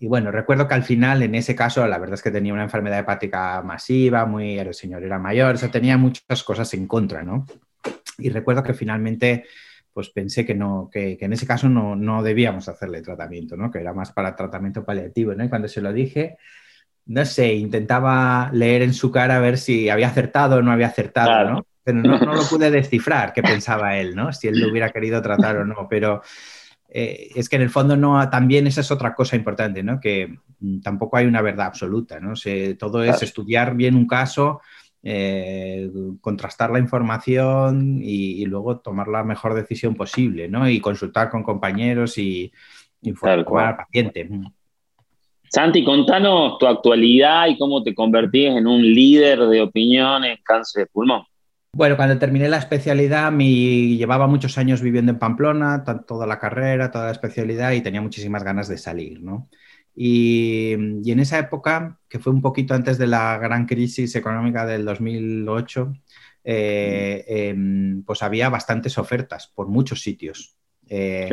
y 0.03 0.09
bueno, 0.09 0.33
recuerdo 0.33 0.67
que 0.67 0.73
al 0.73 0.83
final, 0.83 1.23
en 1.23 1.35
ese 1.35 1.55
caso, 1.55 1.87
la 1.87 1.99
verdad 1.99 2.15
es 2.15 2.23
que 2.23 2.31
tenía 2.31 2.55
una 2.55 2.63
enfermedad 2.63 3.01
hepática 3.01 3.61
masiva, 3.61 4.25
muy, 4.25 4.59
el 4.59 4.73
señor 4.73 5.05
era 5.05 5.19
mayor, 5.19 5.55
o 5.55 5.59
sea, 5.59 5.71
tenía 5.71 5.99
muchas 5.99 6.43
cosas 6.43 6.73
en 6.73 6.87
contra, 6.87 7.23
¿no? 7.23 7.45
Y 8.17 8.31
recuerdo 8.31 8.63
que 8.63 8.73
finalmente, 8.73 9.45
pues 9.93 10.09
pensé 10.09 10.47
que 10.47 10.55
no, 10.55 10.89
que, 10.91 11.19
en 11.21 11.35
ese 11.35 11.47
caso 11.47 11.69
no, 11.69 11.97
no, 11.97 12.23
debíamos 12.23 12.67
hacerle 12.67 13.03
tratamiento, 13.03 13.59
¿no? 13.59 13.71
Que 13.71 13.81
era 13.81 13.93
más 13.93 14.11
para 14.11 14.35
tratamiento 14.35 14.87
paliativo, 14.87 15.35
¿no? 15.35 15.45
Y 15.45 15.51
cuando 15.51 15.69
se 15.69 15.83
lo 15.83 15.93
dije, 15.93 16.39
no 17.05 17.27
sé, 17.27 17.53
intentaba 17.53 18.49
leer 18.55 18.81
en 18.81 18.95
su 18.95 19.11
cara 19.11 19.37
a 19.37 19.41
ver 19.41 19.59
si 19.59 19.91
había 19.91 20.09
acertado 20.09 20.57
o 20.57 20.63
no 20.63 20.73
había 20.73 20.87
acertado, 20.87 21.51
¿no? 21.51 21.67
Pero 21.85 21.99
no, 21.99 22.19
no 22.19 22.35
lo 22.35 22.43
pude 22.49 22.71
descifrar 22.71 23.35
qué 23.35 23.43
pensaba 23.43 23.99
él, 23.99 24.17
¿no? 24.17 24.33
Si 24.33 24.49
él 24.49 24.61
lo 24.61 24.71
hubiera 24.71 24.89
querido 24.89 25.21
tratar 25.21 25.59
o 25.59 25.67
no, 25.67 25.87
pero 25.91 26.23
eh, 26.93 27.31
es 27.37 27.49
que 27.49 27.57
en 27.57 27.63
el 27.63 27.71
fondo 27.71 27.97
no, 27.97 28.29
también 28.31 28.67
esa 28.67 28.81
es 28.81 28.91
otra 28.91 29.15
cosa 29.15 29.37
importante, 29.37 29.83
¿no? 29.83 30.01
Que 30.01 30.37
mm, 30.59 30.81
tampoco 30.81 31.17
hay 31.17 31.27
una 31.27 31.41
verdad 31.41 31.67
absoluta, 31.67 32.19
¿no? 32.19 32.35
todo 32.79 33.05
es 33.05 33.23
estudiar 33.23 33.77
bien 33.77 33.95
un 33.95 34.09
caso, 34.09 34.61
eh, 35.03 35.89
contrastar 36.21 36.71
la 36.71 36.81
información 36.81 38.01
y, 38.03 38.45
luego 38.47 38.81
tomar 38.81 39.07
la 39.07 39.23
mejor 39.23 39.55
decisión 39.55 39.95
posible, 39.95 40.49
¿no? 40.49 40.69
Y 40.69 40.81
consultar 40.81 41.31
con 41.31 41.45
compañeros 41.45 42.19
y 42.19 42.53
informar 43.03 43.67
al 43.67 43.77
paciente. 43.77 44.29
Santi, 45.49 45.85
contanos 45.85 46.59
tu 46.59 46.67
actualidad 46.67 47.47
y 47.49 47.57
cómo 47.57 47.83
te 47.83 47.95
convertís 47.95 48.49
en 48.49 48.67
un 48.67 48.83
líder 48.83 49.47
de 49.47 49.63
opinión 49.63 50.25
en 50.25 50.39
cáncer 50.45 50.85
de 50.85 50.91
pulmón. 50.93 51.23
Bueno, 51.73 51.97
cuando 51.97 52.19
terminé 52.19 52.49
la 52.49 52.59
especialidad, 52.59 53.31
me 53.31 53.47
llevaba 53.97 54.27
muchos 54.27 54.59
años 54.59 54.83
viviendo 54.83 55.13
en 55.13 55.19
Pamplona, 55.19 55.85
toda 56.07 56.27
la 56.27 56.39
carrera, 56.39 56.91
toda 56.91 57.07
la 57.07 57.13
especialidad 57.13 57.73
y 57.73 57.81
tenía 57.81 58.01
muchísimas 58.01 58.43
ganas 58.43 58.69
de 58.69 58.77
salir, 58.77 59.23
¿no? 59.23 59.49
Y, 59.95 60.73
en 60.73 61.21
esa 61.21 61.39
época, 61.39 61.99
que 62.09 62.19
fue 62.19 62.33
un 62.33 62.43
poquito 62.43 62.75
antes 62.75 62.99
de 62.99 63.07
la 63.07 63.39
gran 63.39 63.67
crisis 63.67 64.15
económica 64.17 64.67
del 64.67 64.85
2008, 64.85 65.93
eh, 66.43 67.25
em, 67.29 68.03
pues 68.05 68.23
había 68.23 68.49
bastantes 68.49 68.99
ofertas 68.99 69.49
por 69.55 69.69
muchos 69.69 70.03
sitios. 70.03 70.57
Eh, 70.89 71.31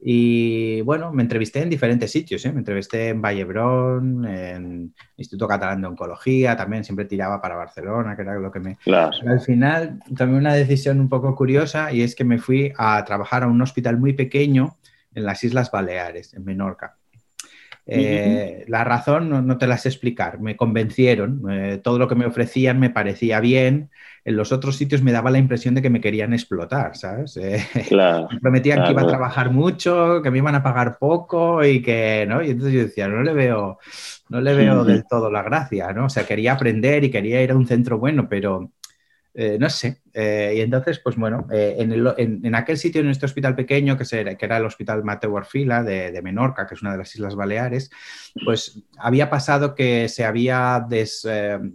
y 0.00 0.80
bueno, 0.82 1.12
me 1.12 1.22
entrevisté 1.22 1.60
en 1.60 1.70
diferentes 1.70 2.10
sitios, 2.10 2.44
¿eh? 2.44 2.52
me 2.52 2.60
entrevisté 2.60 3.08
en 3.08 3.20
Vallebrón, 3.20 4.24
en 4.24 4.94
Instituto 5.16 5.48
Catalán 5.48 5.80
de 5.80 5.88
Oncología, 5.88 6.56
también 6.56 6.84
siempre 6.84 7.04
tiraba 7.04 7.40
para 7.40 7.56
Barcelona, 7.56 8.14
que 8.14 8.22
era 8.22 8.38
lo 8.38 8.52
que 8.52 8.60
me... 8.60 8.78
Al 9.26 9.40
final 9.40 9.98
tomé 10.16 10.38
una 10.38 10.54
decisión 10.54 11.00
un 11.00 11.08
poco 11.08 11.34
curiosa 11.34 11.92
y 11.92 12.02
es 12.02 12.14
que 12.14 12.24
me 12.24 12.38
fui 12.38 12.72
a 12.78 13.04
trabajar 13.04 13.42
a 13.42 13.48
un 13.48 13.60
hospital 13.60 13.98
muy 13.98 14.12
pequeño 14.12 14.76
en 15.14 15.24
las 15.24 15.42
Islas 15.42 15.70
Baleares, 15.72 16.32
en 16.34 16.44
Menorca. 16.44 16.96
Eh, 17.90 18.64
la 18.68 18.84
razón 18.84 19.46
no, 19.46 19.56
te 19.56 19.66
la 19.66 19.78
sé 19.78 19.88
explicar, 19.88 20.40
me 20.40 20.56
convencieron, 20.56 21.42
eh, 21.50 21.80
todo 21.82 21.98
lo 21.98 22.06
que 22.06 22.16
me 22.16 22.26
ofrecían 22.26 22.78
me 22.78 22.90
parecía 22.90 23.40
bien, 23.40 23.88
en 24.26 24.36
los 24.36 24.52
otros 24.52 24.76
sitios 24.76 25.00
me 25.00 25.10
daba 25.10 25.30
la 25.30 25.38
impresión 25.38 25.74
de 25.74 25.80
que 25.80 25.88
me 25.88 26.02
querían 26.02 26.34
explotar, 26.34 26.96
¿sabes? 26.98 27.38
Eh, 27.38 27.64
me 28.30 28.40
prometían 28.40 28.84
que 28.84 28.90
iba 28.90 29.00
a 29.00 29.06
trabajar 29.06 29.50
mucho, 29.50 30.20
que 30.22 30.30
me 30.30 30.36
iban 30.36 30.54
a 30.54 30.62
pagar 30.62 30.98
poco 30.98 31.64
y 31.64 31.80
que, 31.80 32.26
¿no? 32.28 32.42
Y 32.42 32.50
entonces 32.50 32.74
yo 32.74 32.82
decía, 32.82 33.08
no 33.08 33.22
le 33.22 33.32
veo, 33.32 33.78
no 34.28 34.42
le 34.42 34.54
veo 34.54 34.84
del 34.84 35.04
todo 35.08 35.30
la 35.30 35.42
gracia, 35.42 35.90
¿no? 35.94 36.04
O 36.04 36.10
sea, 36.10 36.26
quería 36.26 36.52
aprender 36.52 37.04
y 37.04 37.10
quería 37.10 37.42
ir 37.42 37.52
a 37.52 37.56
un 37.56 37.66
centro 37.66 37.98
bueno, 37.98 38.28
pero 38.28 38.70
eh, 39.40 39.56
no 39.56 39.70
sé. 39.70 40.02
Eh, 40.12 40.54
y 40.56 40.60
entonces, 40.62 40.98
pues 40.98 41.14
bueno, 41.14 41.46
eh, 41.52 41.76
en, 41.78 42.54
aquel 42.56 42.76
sitio, 42.76 43.00
en 43.02 43.08
este 43.08 43.24
hospital 43.24 43.54
pequeño, 43.54 43.96
que, 43.96 44.04
que 44.04 44.44
era 44.44 44.56
el 44.56 44.64
Hospital 44.64 45.04
Mateo 45.04 45.32
Orfila 45.32 45.84
de, 45.84 46.20
Menorca, 46.22 46.66
que 46.66 46.74
es 46.74 46.82
una 46.82 46.90
de 46.90 46.98
las 46.98 47.14
Islas 47.14 47.36
Baleares, 47.36 47.88
pues 48.44 48.82
había 48.98 49.30
pasado 49.30 49.76
que 49.76 50.08
se 50.08 50.24
había 50.24 50.84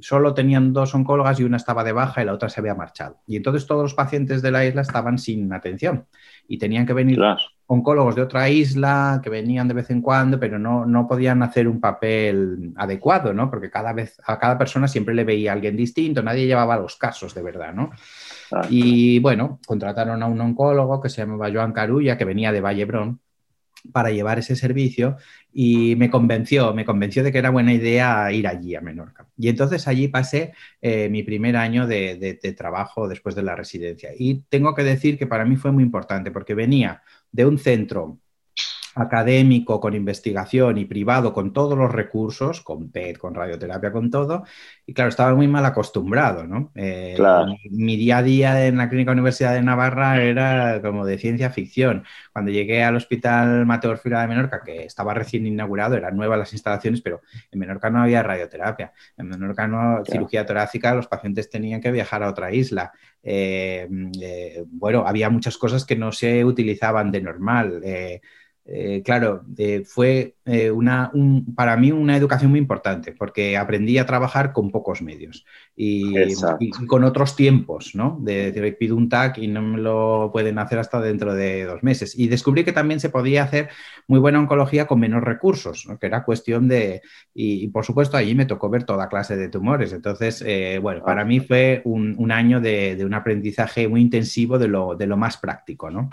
solo 0.01 0.33
tenían 0.33 0.73
dos 0.73 0.93
oncólogas 0.93 1.39
y 1.39 1.45
una 1.45 1.55
estaba 1.55 1.85
de 1.85 1.93
baja 1.93 2.21
y 2.21 2.25
la 2.25 2.33
otra 2.33 2.49
se 2.49 2.59
había 2.59 2.75
marchado. 2.75 3.21
Y 3.27 3.37
entonces 3.37 3.65
todos 3.65 3.83
los 3.83 3.93
pacientes 3.93 4.41
de 4.41 4.51
la 4.51 4.65
isla 4.65 4.81
estaban 4.81 5.17
sin 5.17 5.53
atención 5.53 6.05
y 6.49 6.57
tenían 6.57 6.85
que 6.85 6.91
venir 6.91 7.21
oncólogos 7.73 8.15
de 8.15 8.21
otra 8.21 8.49
isla 8.49 9.19
que 9.23 9.29
venían 9.29 9.67
de 9.67 9.73
vez 9.73 9.89
en 9.89 10.01
cuando, 10.01 10.39
pero 10.39 10.59
no, 10.59 10.85
no 10.85 11.07
podían 11.07 11.43
hacer 11.43 11.67
un 11.67 11.79
papel 11.79 12.73
adecuado, 12.75 13.33
¿no? 13.33 13.49
Porque 13.49 13.69
cada 13.69 13.93
vez 13.93 14.19
a 14.25 14.39
cada 14.39 14.57
persona 14.57 14.87
siempre 14.87 15.13
le 15.13 15.23
veía 15.23 15.51
a 15.51 15.55
alguien 15.55 15.75
distinto, 15.75 16.23
nadie 16.23 16.45
llevaba 16.47 16.77
los 16.77 16.95
casos 16.95 17.33
de 17.33 17.43
verdad, 17.43 17.73
¿no? 17.73 17.91
Y 18.69 19.19
bueno, 19.19 19.59
contrataron 19.65 20.21
a 20.21 20.27
un 20.27 20.39
oncólogo 20.39 21.01
que 21.01 21.09
se 21.09 21.21
llamaba 21.21 21.51
Joan 21.51 21.73
Carulla, 21.73 22.17
que 22.17 22.25
venía 22.25 22.51
de 22.51 22.61
Vallebrón, 22.61 23.19
para 23.91 24.11
llevar 24.11 24.39
ese 24.39 24.55
servicio 24.55 25.17
y 25.51 25.95
me 25.97 26.09
convenció, 26.09 26.73
me 26.73 26.85
convenció 26.85 27.23
de 27.23 27.31
que 27.31 27.37
era 27.37 27.49
buena 27.49 27.73
idea 27.73 28.31
ir 28.31 28.47
allí 28.47 28.75
a 28.75 28.81
Menorca. 28.81 29.27
Y 29.37 29.49
entonces 29.49 29.87
allí 29.87 30.07
pasé 30.07 30.53
eh, 30.81 31.09
mi 31.09 31.23
primer 31.23 31.55
año 31.57 31.85
de, 31.87 32.39
de, 32.41 32.53
trabajo 32.53 33.07
después 33.07 33.35
de 33.35 33.43
la 33.43 33.55
residencia. 33.55 34.11
Y 34.17 34.43
tengo 34.49 34.73
que 34.75 34.83
decir 34.83 35.17
que 35.17 35.27
para 35.27 35.45
mí 35.45 35.55
fue 35.55 35.71
muy 35.71 35.83
importante 35.83 36.31
porque 36.31 36.53
venía 36.55 37.03
de 37.31 37.45
un 37.45 37.57
centro 37.57 38.19
académico, 38.95 39.79
con 39.79 39.95
investigación 39.95 40.77
y 40.77 40.85
privado, 40.85 41.33
con 41.33 41.53
todos 41.53 41.77
los 41.77 41.91
recursos, 41.91 42.61
con 42.61 42.91
PET, 42.91 43.17
con 43.17 43.33
radioterapia, 43.33 43.91
con 43.91 44.09
todo. 44.11 44.43
Y 44.85 44.93
claro, 44.93 45.09
estaba 45.09 45.33
muy 45.33 45.47
mal 45.47 45.65
acostumbrado, 45.65 46.45
¿no? 46.45 46.71
Eh, 46.75 47.17
mi, 47.71 47.97
día 47.97 48.17
a 48.17 48.23
día 48.23 48.67
en 48.67 48.77
la 48.77 48.89
Clínica 48.89 49.11
Universidad 49.11 49.53
de 49.53 49.61
Navarra 49.61 50.21
era 50.21 50.81
como 50.81 51.05
de 51.05 51.17
ciencia 51.17 51.49
ficción. 51.49 52.03
Cuando 52.31 52.51
llegué 52.51 52.83
al 52.83 52.95
Hospital 52.95 53.65
Mateo 53.65 53.91
Orfila 53.91 54.21
de 54.21 54.27
Menorca, 54.27 54.61
que 54.63 54.83
estaba 54.83 55.13
recién 55.13 55.47
inaugurado, 55.47 55.95
eran 55.95 56.15
nuevas 56.15 56.39
las 56.39 56.53
instalaciones, 56.53 57.01
pero 57.01 57.21
en 57.51 57.59
Menorca 57.59 57.89
no 57.89 58.01
había 58.01 58.23
radioterapia. 58.23 58.93
En 59.17 59.29
Menorca 59.29 59.67
no 59.67 60.03
cirugía 60.05 60.45
torácica, 60.45 60.93
los 60.93 61.07
pacientes 61.07 61.49
tenían 61.49 61.81
que 61.81 61.91
viajar 61.91 62.23
a 62.23 62.29
otra 62.29 62.51
isla. 62.51 62.91
Eh, 63.23 63.87
eh, 64.21 64.63
bueno, 64.67 65.05
había 65.07 65.29
muchas 65.29 65.57
cosas 65.57 65.85
que 65.85 65.95
no 65.95 66.11
se 66.11 66.43
utilizaban 66.43 67.11
de 67.11 67.21
normal. 67.21 67.81
Eh, 68.65 69.01
claro, 69.03 69.43
eh, 69.57 69.83
fue 69.85 70.35
eh, 70.45 70.71
una, 70.71 71.11
para 71.53 71.75
mí 71.75 71.91
una 71.91 72.15
educación 72.15 72.49
muy 72.51 72.61
importante 72.61 73.11
porque 73.11 73.57
aprendí 73.57 73.97
a 73.97 74.05
trabajar 74.05 74.53
con 74.53 74.71
pocos 74.71 75.01
medios 75.01 75.45
y, 75.75 76.13
con 76.87 77.03
otros 77.03 77.35
tiempos, 77.35 77.93
¿no? 77.93 78.17
De 78.21 78.51
decir, 78.51 78.77
pido 78.77 78.95
un 78.95 79.09
TAC 79.09 79.39
y 79.39 79.47
no 79.47 79.61
me 79.61 79.79
lo 79.79 80.29
pueden 80.31 80.59
hacer 80.59 80.79
hasta 80.79 81.01
dentro 81.01 81.33
de 81.35 81.65
dos 81.65 81.83
meses. 81.83 82.17
Y 82.17 82.29
descubrí 82.29 82.63
que 82.63 82.71
también 82.71 83.01
se 83.01 83.09
podía 83.09 83.43
hacer 83.43 83.69
muy 84.07 84.19
buena 84.19 84.39
oncología 84.39 84.87
con 84.87 84.99
menos 85.01 85.23
recursos, 85.23 85.85
que 85.99 86.07
era 86.07 86.23
cuestión 86.23 86.69
de... 86.69 87.01
Y, 87.33 87.67
por 87.67 87.83
supuesto 87.83 88.15
allí 88.15 88.33
me 88.33 88.45
tocó 88.45 88.69
ver 88.69 88.85
toda 88.85 89.09
clase 89.09 89.35
de 89.35 89.49
tumores. 89.49 89.91
Entonces, 89.91 90.43
bueno, 90.81 91.03
para 91.03 91.25
mí 91.25 91.41
fue 91.41 91.81
un, 91.83 92.31
año 92.31 92.61
de, 92.61 92.95
de, 92.95 93.05
un 93.05 93.13
aprendizaje 93.13 93.89
muy 93.89 94.01
intensivo 94.01 94.57
de 94.57 94.69
lo, 94.69 94.95
de 94.95 95.07
lo 95.07 95.17
más 95.17 95.35
práctico, 95.37 95.89
¿no? 95.91 96.09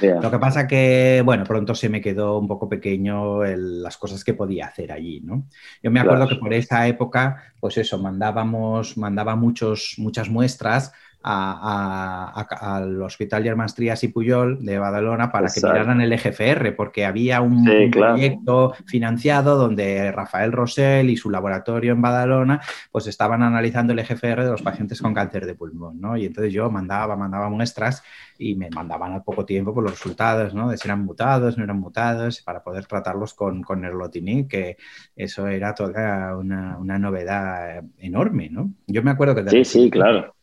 Lo 0.00 0.30
que 0.30 0.38
pasa 0.38 0.66
que, 0.66 1.22
bueno, 1.24 1.44
pronto 1.44 1.74
se 1.74 1.88
me 1.88 2.00
quedó 2.00 2.38
un 2.38 2.48
poco 2.48 2.68
pequeño 2.68 3.44
las 3.44 3.96
cosas 3.96 4.24
que 4.24 4.34
podía 4.34 4.66
hacer 4.66 4.92
allí, 4.92 5.20
¿no? 5.20 5.46
Yo 5.82 5.90
me 5.90 6.00
acuerdo 6.00 6.28
que 6.28 6.36
por 6.36 6.52
esa 6.52 6.86
época, 6.86 7.54
pues 7.60 7.78
eso, 7.78 7.98
mandábamos, 7.98 8.96
mandaba 8.96 9.36
muchos, 9.36 9.94
muchas 9.98 10.28
muestras 10.28 10.92
al 11.28 13.02
Hospital 13.02 13.42
Germán 13.42 13.66
Trías 13.74 14.04
y 14.04 14.08
Puyol 14.08 14.64
de 14.64 14.78
Badalona 14.78 15.32
para 15.32 15.48
que 15.48 15.60
miraran 15.60 16.00
el 16.00 16.12
EGFR, 16.12 16.76
porque 16.76 17.04
había 17.04 17.40
un, 17.40 17.64
proyecto 17.90 18.74
financiado 18.86 19.56
donde 19.56 20.12
Rafael 20.12 20.52
Rosell 20.52 21.10
y 21.10 21.16
su 21.16 21.28
laboratorio 21.28 21.92
en 21.92 22.00
Badalona 22.00 22.60
pues 22.92 23.08
estaban 23.08 23.42
analizando 23.42 23.92
el 23.92 23.98
EGFR 23.98 24.44
de 24.44 24.50
los 24.50 24.62
pacientes 24.62 25.02
con 25.02 25.14
cáncer 25.14 25.46
de 25.46 25.56
pulmón, 25.56 26.00
¿no? 26.00 26.16
Y 26.16 26.26
entonces 26.26 26.52
yo 26.52 26.70
mandaba, 26.70 27.16
mandaba 27.16 27.50
muestras 27.50 28.04
y 28.38 28.54
me 28.54 28.70
mandaban 28.70 29.12
al 29.12 29.24
poco 29.24 29.44
tiempo 29.44 29.74
por 29.74 29.82
los 29.82 29.92
resultados, 29.92 30.54
¿no? 30.54 30.68
De 30.68 30.76
si 30.76 30.86
eran 30.86 31.04
mutados, 31.04 31.58
no 31.58 31.64
eran 31.64 31.80
mutados, 31.80 32.40
para 32.42 32.62
poder 32.62 32.86
tratarlos 32.86 33.34
con, 33.34 33.62
con 33.62 33.84
Erlotini, 33.84 34.46
que 34.46 34.76
eso 35.16 35.48
era 35.48 35.74
toda 35.74 36.36
una, 36.36 36.78
una 36.78 36.98
novedad 37.00 37.82
enorme, 37.98 38.48
¿no? 38.48 38.70
Yo 38.86 39.02
me 39.02 39.10
acuerdo 39.10 39.34
que... 39.34 39.50
Sí, 39.50 39.64
sí, 39.64 39.90
claro 39.90 40.35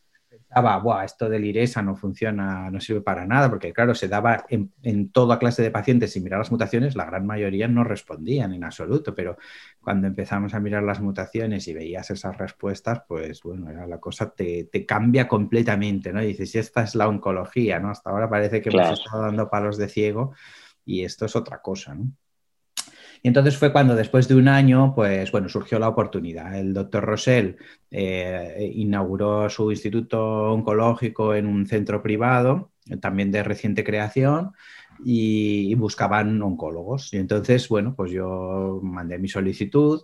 Buah, 0.60 1.04
esto 1.04 1.28
del 1.28 1.44
IRESA 1.44 1.82
no 1.82 1.96
funciona, 1.96 2.70
no 2.70 2.80
sirve 2.80 3.00
para 3.00 3.26
nada, 3.26 3.50
porque 3.50 3.72
claro, 3.72 3.94
se 3.94 4.08
daba 4.08 4.44
en, 4.48 5.10
toda 5.10 5.38
clase 5.38 5.62
de 5.62 5.70
pacientes 5.70 6.12
sin 6.12 6.24
mirar 6.24 6.38
las 6.38 6.50
mutaciones, 6.50 6.96
la 6.96 7.04
gran 7.04 7.26
mayoría 7.26 7.68
no 7.68 7.84
respondían 7.84 8.52
en 8.52 8.64
absoluto, 8.64 9.14
pero 9.14 9.36
cuando 9.80 10.06
empezamos 10.06 10.54
a 10.54 10.60
mirar 10.60 10.82
las 10.82 11.00
mutaciones 11.00 11.66
y 11.68 11.74
veías 11.74 12.10
esas 12.10 12.36
respuestas, 12.38 13.02
pues 13.08 13.42
bueno, 13.42 13.70
era 13.70 13.86
la 13.86 13.98
cosa 13.98 14.30
te, 14.30 14.68
cambia 14.86 15.28
completamente, 15.28 16.12
¿no? 16.12 16.22
Y 16.22 16.28
dices, 16.28 16.54
esta 16.56 16.82
es 16.82 16.94
la 16.94 17.08
oncología, 17.08 17.78
¿no? 17.80 17.90
Hasta 17.90 18.10
ahora 18.10 18.28
parece 18.28 18.60
que 18.60 18.70
hemos 18.70 18.98
estado 18.98 19.22
dando 19.22 19.50
palos 19.50 19.76
de 19.76 19.88
ciego 19.88 20.34
y 20.84 21.04
esto 21.04 21.26
es 21.26 21.36
otra 21.36 21.60
cosa, 21.62 21.94
¿no? 21.94 22.10
Y 23.24 23.28
entonces 23.28 23.56
fue 23.56 23.72
cuando 23.72 23.94
después 23.94 24.28
de 24.28 24.34
un 24.34 24.48
año, 24.48 24.92
pues 24.94 25.32
bueno, 25.32 25.48
surgió 25.48 25.78
la 25.78 25.88
oportunidad. 25.88 26.58
El 26.58 26.74
doctor 26.74 27.02
Rosell 27.02 27.56
eh, 27.90 28.70
inauguró 28.74 29.48
su 29.48 29.70
instituto 29.70 30.52
oncológico 30.52 31.34
en 31.34 31.46
un 31.46 31.66
centro 31.66 32.02
privado, 32.02 32.72
también 33.00 33.32
de 33.32 33.42
reciente 33.42 33.82
creación, 33.82 34.52
y, 35.02 35.74
buscaban 35.76 36.42
oncólogos. 36.42 37.14
Y 37.14 37.16
entonces, 37.16 37.66
bueno, 37.70 37.94
pues 37.96 38.12
yo 38.12 38.80
mandé 38.82 39.18
mi 39.18 39.28
solicitud 39.28 40.02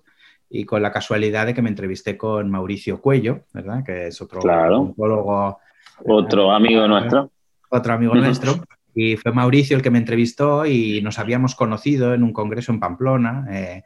y 0.48 0.64
con 0.64 0.80
la 0.80 0.90
casualidad 0.90 1.44
de 1.44 1.52
que 1.52 1.60
me 1.60 1.68
entrevisté 1.68 2.16
con 2.16 2.50
Mauricio 2.50 3.02
Cuello, 3.02 3.44
¿verdad? 3.52 3.84
Que 3.84 4.06
es 4.06 4.22
otro 4.22 4.40
oncólogo. 4.40 5.58
Otro 6.06 6.52
amigo 6.52 6.88
nuestro. 6.88 7.30
Otro 7.68 7.92
amigo 7.92 8.14
nuestro. 8.14 8.54
Y 8.94 9.16
fue 9.16 9.32
Mauricio 9.32 9.76
el 9.76 9.82
que 9.82 9.90
me 9.90 9.98
entrevistó 9.98 10.66
y 10.66 11.00
nos 11.02 11.18
habíamos 11.18 11.54
conocido 11.54 12.14
en 12.14 12.22
un 12.22 12.32
congreso 12.32 12.72
en 12.72 12.80
Pamplona. 12.80 13.46
Eh, 13.50 13.82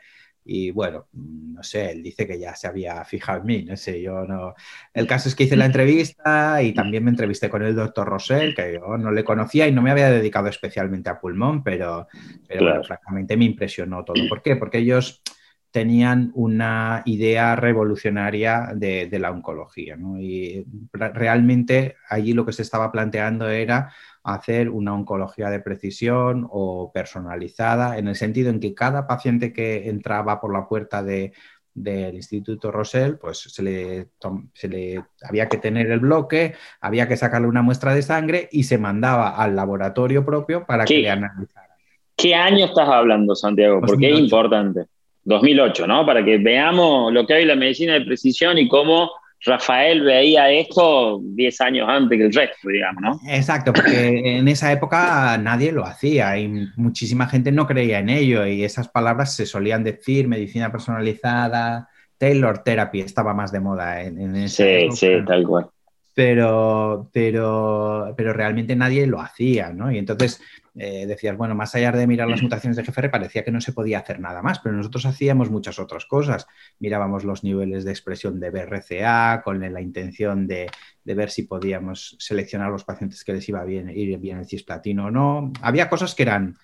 y 0.46 0.70
bueno, 0.70 1.06
no 1.12 1.62
sé, 1.62 1.92
él 1.92 2.02
dice 2.02 2.26
que 2.26 2.38
ya 2.38 2.54
se 2.54 2.66
había 2.66 3.02
fijado 3.04 3.40
en 3.40 3.46
mí, 3.46 3.64
no 3.64 3.76
sé, 3.76 4.02
yo 4.02 4.26
no. 4.26 4.54
El 4.92 5.06
caso 5.06 5.28
es 5.28 5.34
que 5.34 5.44
hice 5.44 5.56
la 5.56 5.64
entrevista 5.64 6.62
y 6.62 6.74
también 6.74 7.02
me 7.04 7.10
entrevisté 7.10 7.48
con 7.48 7.62
el 7.62 7.74
doctor 7.74 8.06
Rosell, 8.06 8.54
que 8.54 8.74
yo 8.74 8.98
no 8.98 9.10
le 9.10 9.24
conocía 9.24 9.66
y 9.66 9.72
no 9.72 9.80
me 9.80 9.90
había 9.90 10.10
dedicado 10.10 10.48
especialmente 10.48 11.08
a 11.08 11.18
pulmón, 11.18 11.62
pero, 11.62 12.08
pero 12.46 12.84
francamente 12.84 13.38
me 13.38 13.46
impresionó 13.46 14.04
todo. 14.04 14.28
¿Por 14.28 14.42
qué? 14.42 14.56
Porque 14.56 14.78
ellos 14.78 15.22
tenían 15.70 16.30
una 16.34 17.02
idea 17.06 17.56
revolucionaria 17.56 18.70
de, 18.76 19.06
de 19.06 19.18
la 19.18 19.30
oncología, 19.30 19.96
¿no? 19.96 20.20
Y 20.20 20.64
realmente 20.92 21.96
allí 22.08 22.32
lo 22.32 22.44
que 22.46 22.52
se 22.52 22.62
estaba 22.62 22.92
planteando 22.92 23.48
era 23.48 23.90
hacer 24.24 24.70
una 24.70 24.94
oncología 24.94 25.50
de 25.50 25.60
precisión 25.60 26.48
o 26.50 26.90
personalizada, 26.92 27.98
en 27.98 28.08
el 28.08 28.16
sentido 28.16 28.50
en 28.50 28.58
que 28.58 28.74
cada 28.74 29.06
paciente 29.06 29.52
que 29.52 29.88
entraba 29.88 30.40
por 30.40 30.52
la 30.52 30.66
puerta 30.66 31.02
del 31.02 32.14
Instituto 32.14 32.72
Rosell, 32.72 33.18
pues 33.18 33.38
se 33.38 33.62
le, 33.62 34.08
se 34.54 34.68
le, 34.68 35.04
había 35.28 35.48
que 35.48 35.58
tener 35.58 35.90
el 35.90 36.00
bloque, 36.00 36.54
había 36.80 37.06
que 37.06 37.18
sacarle 37.18 37.48
una 37.48 37.62
muestra 37.62 37.94
de 37.94 38.00
sangre 38.00 38.48
y 38.50 38.64
se 38.64 38.78
mandaba 38.78 39.36
al 39.36 39.54
laboratorio 39.54 40.24
propio 40.24 40.64
para 40.64 40.86
que 40.86 40.98
le 40.98 41.10
analizaran. 41.10 41.70
¿Qué 42.16 42.34
año 42.34 42.64
estás 42.64 42.88
hablando, 42.88 43.34
Santiago? 43.34 43.80
Porque 43.80 44.10
es 44.10 44.20
importante. 44.20 44.86
2008, 45.24 45.86
¿no? 45.86 46.06
Para 46.06 46.24
que 46.24 46.38
veamos 46.38 47.12
lo 47.12 47.26
que 47.26 47.34
hay 47.34 47.42
en 47.42 47.48
la 47.48 47.56
medicina 47.56 47.94
de 47.94 48.02
precisión 48.02 48.56
y 48.56 48.68
cómo 48.68 49.10
Rafael 49.44 50.02
veía 50.02 50.50
esto 50.50 51.20
10 51.22 51.60
años 51.60 51.86
antes 51.88 52.18
que 52.18 52.24
el 52.24 52.32
resto, 52.32 52.68
digamos, 52.68 53.02
¿no? 53.02 53.20
Exacto, 53.30 53.72
porque 53.72 54.38
en 54.38 54.48
esa 54.48 54.72
época 54.72 55.36
nadie 55.38 55.70
lo 55.70 55.84
hacía 55.84 56.38
y 56.38 56.48
muchísima 56.76 57.26
gente 57.26 57.52
no 57.52 57.66
creía 57.66 57.98
en 57.98 58.08
ello 58.08 58.46
y 58.46 58.64
esas 58.64 58.88
palabras 58.88 59.34
se 59.34 59.44
solían 59.44 59.84
decir, 59.84 60.28
medicina 60.28 60.72
personalizada, 60.72 61.88
Taylor 62.16 62.62
Therapy 62.62 63.00
estaba 63.00 63.34
más 63.34 63.52
de 63.52 63.60
moda 63.60 64.02
en, 64.02 64.20
en 64.20 64.36
ese 64.36 64.88
Sí, 64.90 64.96
sí, 64.96 65.24
tal 65.26 65.46
cual. 65.46 65.68
Pero, 66.14 67.10
pero, 67.12 68.14
pero 68.16 68.32
realmente 68.32 68.76
nadie 68.76 69.06
lo 69.06 69.20
hacía, 69.20 69.72
¿no? 69.72 69.90
Y 69.90 69.98
entonces 69.98 70.40
eh, 70.76 71.06
decías, 71.06 71.36
bueno, 71.36 71.54
más 71.54 71.72
allá 71.76 71.92
de 71.92 72.06
mirar 72.06 72.28
las 72.28 72.42
mutaciones 72.42 72.76
de 72.76 72.82
GFR, 72.82 73.08
parecía 73.08 73.44
que 73.44 73.52
no 73.52 73.60
se 73.60 73.72
podía 73.72 74.00
hacer 74.00 74.18
nada 74.18 74.42
más, 74.42 74.58
pero 74.58 74.74
nosotros 74.74 75.06
hacíamos 75.06 75.48
muchas 75.48 75.78
otras 75.78 76.04
cosas. 76.04 76.48
Mirábamos 76.80 77.24
los 77.24 77.44
niveles 77.44 77.84
de 77.84 77.92
expresión 77.92 78.40
de 78.40 78.50
BRCA 78.50 79.42
con 79.44 79.60
la 79.60 79.80
intención 79.80 80.48
de, 80.48 80.68
ver 81.04 81.30
si 81.30 81.44
podíamos 81.44 82.16
seleccionar 82.18 82.70
los 82.70 82.84
pacientes 82.84 83.22
que 83.22 83.34
les 83.34 83.48
iba 83.48 83.64
bien 83.64 83.88
ir 83.90 84.18
bien 84.18 84.38
el 84.38 84.46
cisplatino 84.46 85.06
o 85.06 85.10
no. 85.12 85.52
Había 85.62 85.88
cosas 85.88 86.16
que 86.16 86.24
eran, 86.24 86.56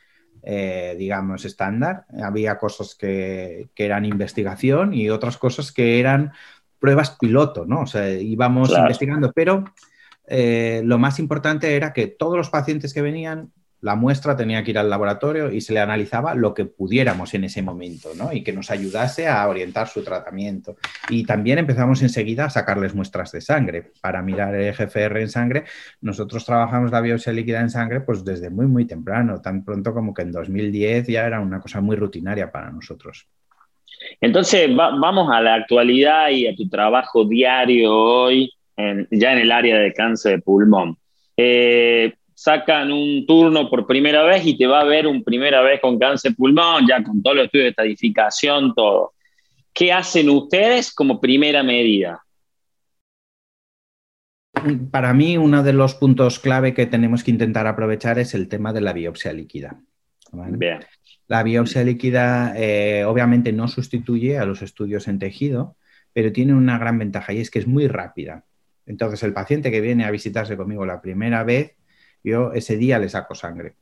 eh, 0.43 0.97
digamos, 0.99 1.45
estándar, 1.45 2.05
había 2.21 2.59
cosas 2.59 2.97
que, 2.97 3.69
que 3.77 3.85
eran 3.85 4.05
investigación 4.05 4.93
y 4.93 5.09
otras 5.09 5.39
cosas 5.39 5.71
que 5.71 6.01
eran 6.01 6.33
pruebas 6.81 7.11
piloto, 7.11 7.65
¿no? 7.67 7.83
O 7.83 7.87
sea, 7.87 8.11
íbamos 8.11 8.71
investigando, 8.77 9.33
pero 9.33 9.65
eh, 10.27 10.83
lo 10.85 10.99
más 10.99 11.19
importante 11.19 11.77
era 11.77 11.93
que 11.93 12.07
todos 12.07 12.37
los 12.37 12.51
pacientes 12.51 12.95
que 12.95 13.03
venían 13.03 13.53
la 13.81 13.95
muestra 13.95 14.37
tenía 14.37 14.63
que 14.63 14.73
ir 14.73 14.79
al 14.79 14.91
laboratorio 14.91 15.51
y 15.51 15.61
se 15.61 15.73
le 15.73 15.81
analizaba 15.81 16.35
lo 16.35 16.53
que 16.53 16.67
pudiéramos 16.67 17.33
en 17.35 17.45
ese 17.45 17.63
momento, 17.63 18.11
¿no? 18.15 18.33
Y 18.33 18.43
que 18.43 18.53
nos 18.53 18.71
ayudase 18.71 19.27
a 19.27 19.49
orientar 19.49 19.89
su 19.89 20.03
tratamiento. 20.03 20.77
Y 21.09 21.25
también 21.25 21.59
empezamos 21.59 22.03
enseguida 22.03 22.45
a 22.45 22.51
sacarles 22.51 22.95
muestras 22.95 23.33
de 23.33 23.41
sangre 23.41 23.93
para 24.01 24.23
mirar 24.23 24.55
el 24.55 24.75
GFR 24.75 25.23
en 25.23 25.31
sangre. 25.31 25.65
Nosotros 26.01 26.45
trabajamos 26.45 26.91
la 26.91 27.01
biopsia 27.01 27.33
líquida 27.33 27.61
en 27.61 27.71
sangre 27.71 28.01
pues 28.01 28.25
desde 28.25 28.51
muy, 28.51 28.67
muy 28.67 28.85
temprano, 28.85 29.41
tan 29.41 29.65
pronto 29.65 29.95
como 29.95 30.13
que 30.13 30.23
en 30.23 30.33
2010 30.33 31.07
ya 31.07 31.27
era 31.27 31.41
una 31.41 31.61
cosa 31.61 31.81
muy 31.81 31.97
rutinaria 31.97 32.53
para 32.53 32.71
nosotros. 32.71 33.27
Entonces, 34.21 34.75
vamos 34.75 35.29
a 35.33 35.41
la 35.41 35.55
actualidad 35.55 36.31
y 36.31 36.47
a 36.47 36.55
tu 36.55 36.69
trabajo 36.69 37.25
diario 37.25 37.95
hoy, 37.95 38.53
ya 38.77 39.33
en 39.33 39.39
el 39.39 39.53
área 39.53 39.79
de 39.79 39.93
cáncer 39.93 40.37
de 40.37 40.43
pulmón. 40.43 40.97
Eh, 41.37 42.15
sacan 42.35 42.91
un 42.91 43.27
turno 43.27 43.69
por 43.69 43.87
primera 43.87 44.23
vez 44.23 44.47
y 44.47 44.57
te 44.57 44.67
va 44.67 44.81
a 44.81 44.85
ver 44.85 45.07
un 45.07 45.23
primera 45.23 45.61
vez 45.61 45.81
con 45.81 45.99
cáncer 45.99 46.35
pulmón, 46.35 46.87
ya 46.89 47.03
con 47.03 47.23
todo 47.23 47.35
los 47.35 47.45
estudios 47.47 47.65
de 47.65 47.71
estadificación, 47.71 48.75
todo. 48.75 49.13
¿Qué 49.73 49.93
hacen 49.93 50.31
ustedes 50.31 50.93
como 50.93 51.21
primera 51.21 51.63
medida? 51.63 52.23
Para 54.91 55.15
mí, 55.15 55.39
uno 55.39 55.63
de 55.63 55.73
los 55.73 55.95
puntos 55.95 56.39
clave 56.39 56.75
que 56.75 56.87
tenemos 56.87 57.25
que 57.25 57.31
intentar 57.31 57.67
aprovechar 57.67 58.19
es 58.19 58.35
el 58.35 58.49
tema 58.49 58.73
de 58.73 58.81
la 58.81 58.93
biopsia 58.93 59.33
líquida. 59.33 59.81
Bien. 60.33 60.81
La 61.31 61.45
biopsia 61.45 61.85
líquida 61.85 62.55
eh, 62.57 63.05
obviamente 63.05 63.53
no 63.53 63.69
sustituye 63.69 64.37
a 64.37 64.45
los 64.45 64.63
estudios 64.63 65.07
en 65.07 65.21
tejido, 65.21 65.77
pero 66.13 66.33
tiene 66.33 66.55
una 66.55 66.77
gran 66.77 66.99
ventaja 66.99 67.33
y 67.33 67.39
es 67.39 67.53
que 67.53 67.61
es 67.61 67.69
muy 67.69 67.87
rápida. 67.87 68.45
Entonces, 68.85 69.23
el 69.23 69.33
paciente 69.33 69.71
que 69.71 69.81
viene 69.81 70.05
a 70.05 70.11
visitarse 70.11 70.57
conmigo 70.57 70.85
la 70.85 71.01
primera 71.01 71.45
vez 71.45 71.77
yo 72.25 72.53
ese 72.53 72.77
día 72.77 72.99
le 72.99 73.09
saco 73.09 73.37
sangre 73.37 73.77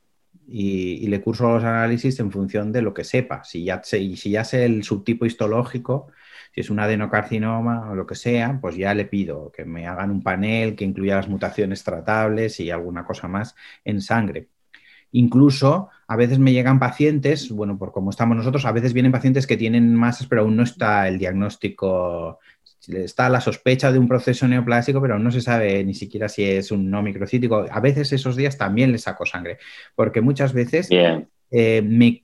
y, 0.47 1.07
le 1.07 1.21
curso 1.21 1.49
los 1.49 1.63
análisis 1.63 2.19
en 2.19 2.31
función 2.31 2.71
de 2.71 2.83
lo 2.83 2.93
que 2.93 3.03
sepa. 3.03 3.43
Si 3.43 3.63
ya, 3.63 3.81
sé, 3.83 4.15
si 4.15 4.29
ya 4.29 4.43
sé 4.43 4.65
el 4.65 4.83
subtipo 4.83 5.25
histológico, 5.25 6.11
si 6.53 6.61
es 6.61 6.69
un 6.69 6.79
adenocarcinoma 6.79 7.89
o 7.89 7.95
lo 7.95 8.05
que 8.05 8.13
sea, 8.13 8.59
pues 8.61 8.75
ya 8.75 8.93
le 8.93 9.05
pido 9.05 9.51
que 9.51 9.65
me 9.65 9.87
hagan 9.87 10.11
un 10.11 10.21
panel 10.21 10.75
que 10.75 10.85
incluya 10.85 11.15
las 11.15 11.27
mutaciones 11.27 11.83
tratables 11.83 12.59
y 12.59 12.69
alguna 12.69 13.05
cosa 13.05 13.27
más 13.27 13.55
en 13.83 14.01
sangre. 14.01 14.49
Incluso 15.11 15.89
a 16.07 16.15
veces 16.15 16.39
me 16.39 16.53
llegan 16.53 16.79
pacientes, 16.79 17.51
bueno, 17.51 17.77
por 17.77 17.91
como 17.91 18.09
estamos 18.09 18.37
nosotros, 18.37 18.65
a 18.65 18.71
veces 18.71 18.93
vienen 18.93 19.11
pacientes 19.11 19.47
que 19.47 19.57
tienen 19.57 19.95
masas, 19.95 20.27
pero 20.27 20.41
aún 20.41 20.55
no 20.55 20.63
está 20.63 21.07
el 21.07 21.17
diagnóstico 21.17 22.39
está 22.87 23.29
la 23.29 23.41
sospecha 23.41 23.91
de 23.91 23.99
un 23.99 24.07
proceso 24.07 24.47
neoplásico, 24.47 25.01
pero 25.01 25.19
no 25.19 25.31
se 25.31 25.41
sabe 25.41 25.83
ni 25.83 25.93
siquiera 25.93 26.29
si 26.29 26.43
es 26.43 26.71
un 26.71 26.89
no 26.89 27.01
microcítico. 27.01 27.65
A 27.69 27.79
veces 27.79 28.11
esos 28.13 28.35
días 28.35 28.57
también 28.57 28.91
le 28.91 28.97
saco 28.97 29.25
sangre, 29.25 29.57
porque 29.95 30.21
muchas 30.21 30.53
veces 30.53 30.89
eh, 31.51 32.21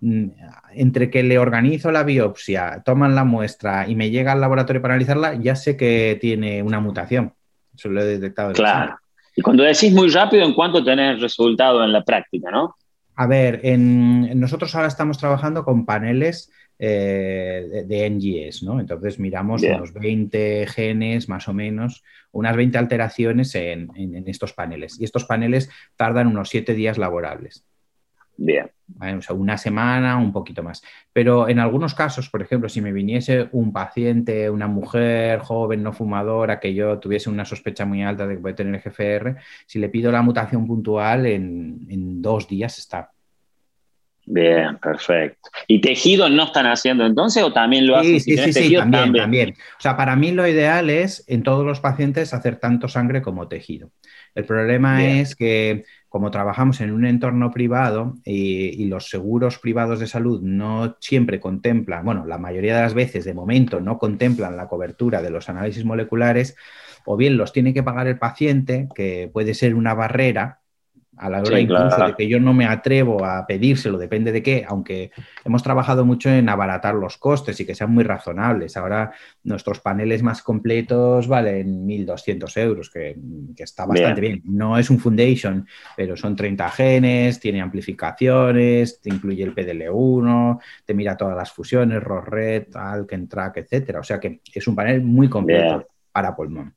entre 0.73 1.09
que 1.09 1.23
le 1.23 1.37
organizo 1.37 1.91
la 1.91 2.03
biopsia, 2.03 2.81
toman 2.85 3.15
la 3.15 3.23
muestra 3.23 3.87
y 3.87 3.95
me 3.95 4.09
llega 4.09 4.31
al 4.31 4.41
laboratorio 4.41 4.81
para 4.81 4.93
analizarla, 4.93 5.35
ya 5.35 5.55
sé 5.55 5.75
que 5.77 6.17
tiene 6.19 6.63
una 6.63 6.79
mutación. 6.79 7.33
Eso 7.75 7.89
lo 7.89 8.01
he 8.01 8.05
detectado. 8.05 8.53
Claro. 8.53 8.97
Y 9.35 9.41
cuando 9.41 9.63
decís 9.63 9.91
muy 9.91 10.09
rápido, 10.09 10.45
¿en 10.45 10.53
cuánto 10.53 10.83
tenés 10.83 11.19
resultado 11.19 11.83
en 11.83 11.91
la 11.91 12.03
práctica, 12.03 12.49
no? 12.49 12.75
A 13.15 13.27
ver, 13.27 13.61
en, 13.63 14.39
nosotros 14.39 14.73
ahora 14.75 14.87
estamos 14.87 15.17
trabajando 15.17 15.63
con 15.63 15.85
paneles 15.85 16.51
eh, 16.77 17.83
de, 17.85 18.09
NGS, 18.09 18.63
¿no? 18.63 18.79
Entonces 18.79 19.19
miramos 19.19 19.63
unos 19.63 19.93
20 19.93 20.67
genes 20.67 21.29
más 21.29 21.47
o 21.47 21.53
menos, 21.53 22.03
unas 22.31 22.55
20 22.55 22.77
alteraciones 22.77 23.55
en, 23.55 23.89
estos 24.27 24.53
paneles. 24.53 24.99
Y 24.99 25.05
estos 25.05 25.25
paneles 25.25 25.69
tardan 25.95 26.27
unos 26.27 26.49
7 26.49 26.73
días 26.73 26.97
laborables. 26.97 27.65
Bien. 28.37 28.69
O 28.99 29.21
sea, 29.21 29.35
una 29.35 29.57
semana, 29.57 30.17
un 30.17 30.31
poquito 30.31 30.61
más. 30.61 30.83
Pero 31.11 31.49
en 31.49 31.59
algunos 31.59 31.95
casos, 31.95 32.29
por 32.29 32.41
ejemplo, 32.41 32.69
si 32.69 32.81
me 32.81 32.91
viniese 32.91 33.49
un 33.51 33.73
paciente, 33.73 34.49
una 34.49 34.67
mujer 34.67 35.39
joven, 35.39 35.83
no 35.83 35.93
fumadora, 35.93 36.59
que 36.59 36.73
yo 36.73 36.99
tuviese 36.99 37.29
una 37.29 37.45
sospecha 37.45 37.85
muy 37.85 38.03
alta 38.03 38.27
de 38.27 38.35
que 38.35 38.41
puede 38.41 38.55
tener 38.55 38.81
GFR, 38.81 39.37
si 39.65 39.79
le 39.79 39.89
pido 39.89 40.11
la 40.11 40.21
mutación 40.21 40.67
puntual, 40.67 41.25
en, 41.25 41.87
en 41.89 42.21
dos 42.21 42.47
días 42.47 42.77
está 42.77 43.11
Bien, 44.27 44.77
perfecto. 44.77 45.49
¿Y 45.67 45.81
tejido 45.81 46.27
no 46.29 46.45
están 46.45 46.65
haciendo 46.65 47.05
entonces 47.05 47.43
o 47.43 47.53
también 47.53 47.85
lo 47.85 47.95
hacen? 47.95 48.19
Sí, 48.19 48.37
sí, 48.37 48.53
sí, 48.53 48.75
también, 48.75 49.13
también, 49.13 49.53
O 49.77 49.81
sea, 49.81 49.95
para 49.95 50.15
mí 50.15 50.31
lo 50.31 50.47
ideal 50.47 50.89
es 50.89 51.23
en 51.27 51.43
todos 51.43 51.63
los 51.63 51.79
pacientes 51.79 52.33
hacer 52.33 52.55
tanto 52.57 52.87
sangre 52.87 53.21
como 53.21 53.47
tejido. 53.47 53.91
El 54.33 54.45
problema 54.45 55.05
es 55.05 55.35
que 55.35 55.85
como 56.15 56.31
trabajamos 56.31 56.79
en 56.79 56.93
un 56.93 57.05
entorno 57.05 57.51
privado 57.51 58.15
y, 58.23 58.85
los 58.85 59.09
seguros 59.09 59.59
privados 59.59 59.99
de 59.99 60.07
salud 60.07 60.41
no 60.41 60.95
siempre 61.01 61.41
contemplan, 61.41 62.05
bueno, 62.05 62.25
la 62.25 62.37
mayoría 62.37 62.73
de 62.73 62.83
las 62.83 62.93
veces 62.93 63.25
de 63.25 63.33
momento 63.33 63.81
no 63.81 63.97
contemplan 63.97 64.55
la 64.55 64.69
cobertura 64.69 65.21
de 65.21 65.29
los 65.29 65.49
análisis 65.49 65.83
moleculares, 65.83 66.55
o 67.03 67.17
bien 67.17 67.35
los 67.35 67.51
tiene 67.51 67.73
que 67.73 67.83
pagar 67.83 68.07
el 68.07 68.17
paciente, 68.17 68.87
que 68.95 69.29
puede 69.33 69.53
ser 69.53 69.75
una 69.75 69.93
barrera 69.93 70.61
a 71.17 71.29
la 71.29 71.39
hora 71.39 71.59
incluso 71.59 72.05
de 72.05 72.13
que 72.15 72.27
yo 72.27 72.39
no 72.39 72.53
me 72.53 72.65
atrevo 72.65 73.23
a 73.23 73.45
pedírselo, 73.47 73.97
depende 73.97 74.31
de 74.31 74.43
qué, 74.43 74.65
aunque 74.67 75.11
hemos 75.43 75.63
trabajado 75.63 76.05
mucho 76.05 76.29
en 76.29 76.49
abaratar 76.49 76.95
los 76.95 77.17
costes 77.17 77.59
y 77.59 77.65
que 77.65 77.75
sean 77.75 77.91
muy 77.91 78.03
razonables. 78.03 78.75
Ahora 78.77 79.11
nuestros 79.43 79.79
paneles 79.79 80.23
más 80.23 80.41
completos 80.41 81.27
valen 81.27 81.87
1.200 81.87 82.61
euros, 82.61 82.89
que, 82.89 83.15
está 83.57 83.85
bastante 83.85 84.21
bien. 84.21 84.41
No 84.45 84.77
es 84.77 84.89
un 84.89 84.99
foundation, 84.99 85.67
pero 85.95 86.17
son 86.17 86.35
30 86.35 86.69
genes, 86.69 87.39
tiene 87.39 87.61
amplificaciones, 87.61 88.99
te 89.01 89.09
incluye 89.09 89.43
el 89.43 89.55
PDL1, 89.55 90.59
te 90.85 90.93
mira 90.93 91.15
todas 91.15 91.35
las 91.35 91.51
fusiones, 91.51 92.03
ROS-RED, 92.03 92.75
Alkentrack, 92.75 93.57
etcétera. 93.57 93.99
O 93.99 94.03
sea 94.03 94.19
que 94.19 94.41
es 94.53 94.67
un 94.67 94.75
panel 94.75 95.01
muy 95.01 95.29
completo 95.29 95.87
para 96.11 96.35
pulmón. 96.35 96.73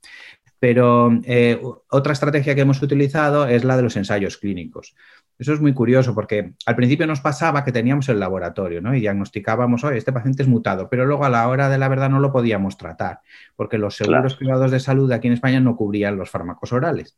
Pero 0.60 1.10
eh, 1.24 1.60
otra 1.90 2.12
estrategia 2.12 2.54
que 2.54 2.62
hemos 2.62 2.82
utilizado 2.82 3.46
es 3.46 3.64
la 3.64 3.76
de 3.76 3.82
los 3.82 3.96
ensayos 3.96 4.38
clínicos. 4.38 4.94
Eso 5.38 5.52
es 5.52 5.60
muy 5.60 5.72
curioso 5.72 6.16
porque 6.16 6.54
al 6.66 6.74
principio 6.74 7.06
nos 7.06 7.20
pasaba 7.20 7.62
que 7.64 7.70
teníamos 7.70 8.08
el 8.08 8.18
laboratorio 8.18 8.80
¿no? 8.80 8.94
y 8.94 9.00
diagnosticábamos, 9.00 9.84
oye, 9.84 9.96
este 9.96 10.12
paciente 10.12 10.42
es 10.42 10.48
mutado, 10.48 10.88
pero 10.88 11.06
luego 11.06 11.24
a 11.24 11.30
la 11.30 11.46
hora 11.48 11.68
de 11.68 11.78
la 11.78 11.88
verdad 11.88 12.10
no 12.10 12.18
lo 12.18 12.32
podíamos 12.32 12.76
tratar 12.76 13.20
porque 13.54 13.78
los 13.78 13.94
seguros 13.94 14.34
privados 14.34 14.72
de 14.72 14.80
salud 14.80 15.12
aquí 15.12 15.28
en 15.28 15.34
España 15.34 15.60
no 15.60 15.76
cubrían 15.76 16.16
los 16.16 16.30
fármacos 16.30 16.72
orales. 16.72 17.16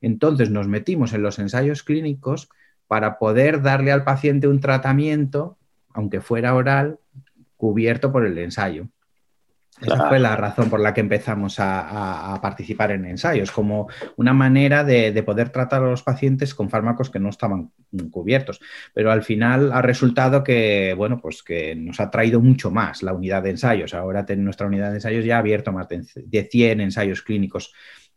Entonces 0.00 0.50
nos 0.50 0.66
metimos 0.66 1.12
en 1.12 1.22
los 1.22 1.38
ensayos 1.38 1.84
clínicos 1.84 2.48
para 2.88 3.18
poder 3.18 3.62
darle 3.62 3.92
al 3.92 4.02
paciente 4.02 4.48
un 4.48 4.58
tratamiento, 4.58 5.56
aunque 5.94 6.20
fuera 6.20 6.56
oral, 6.56 6.98
cubierto 7.56 8.10
por 8.10 8.26
el 8.26 8.36
ensayo. 8.38 8.88
Esa 9.80 10.08
fue 10.08 10.18
la 10.18 10.36
razón 10.36 10.68
por 10.68 10.80
la 10.80 10.92
que 10.92 11.00
empezamos 11.00 11.56
a, 11.58 12.38
participar 12.42 12.90
en 12.92 13.06
ensayos, 13.06 13.50
como 13.50 13.88
una 14.16 14.32
manera 14.32 14.84
de, 14.84 15.22
poder 15.22 15.50
tratar 15.50 15.82
a 15.82 15.90
los 15.90 16.02
pacientes 16.02 16.54
con 16.54 16.68
fármacos 16.68 17.08
que 17.08 17.18
no 17.18 17.30
estaban 17.30 17.70
cubiertos. 18.10 18.60
Pero 18.92 19.10
al 19.10 19.22
final 19.22 19.72
ha 19.72 19.80
resultado 19.80 20.44
que, 20.44 20.94
bueno, 20.96 21.18
pues 21.20 21.42
que 21.42 21.74
nos 21.74 21.98
ha 22.00 22.10
traído 22.10 22.40
mucho 22.40 22.70
más 22.70 23.02
la 23.02 23.14
unidad 23.14 23.42
de 23.42 23.50
ensayos. 23.50 23.94
Ahora 23.94 24.26
nuestra 24.36 24.66
unidad 24.66 24.90
de 24.90 24.96
ensayos 24.96 25.24
ya 25.24 25.36
ha 25.36 25.40
abierto 25.40 25.72
más 25.72 25.88
de 25.88 26.48
100 26.50 26.80
ensayos 26.80 27.22
clínicos 27.22 27.72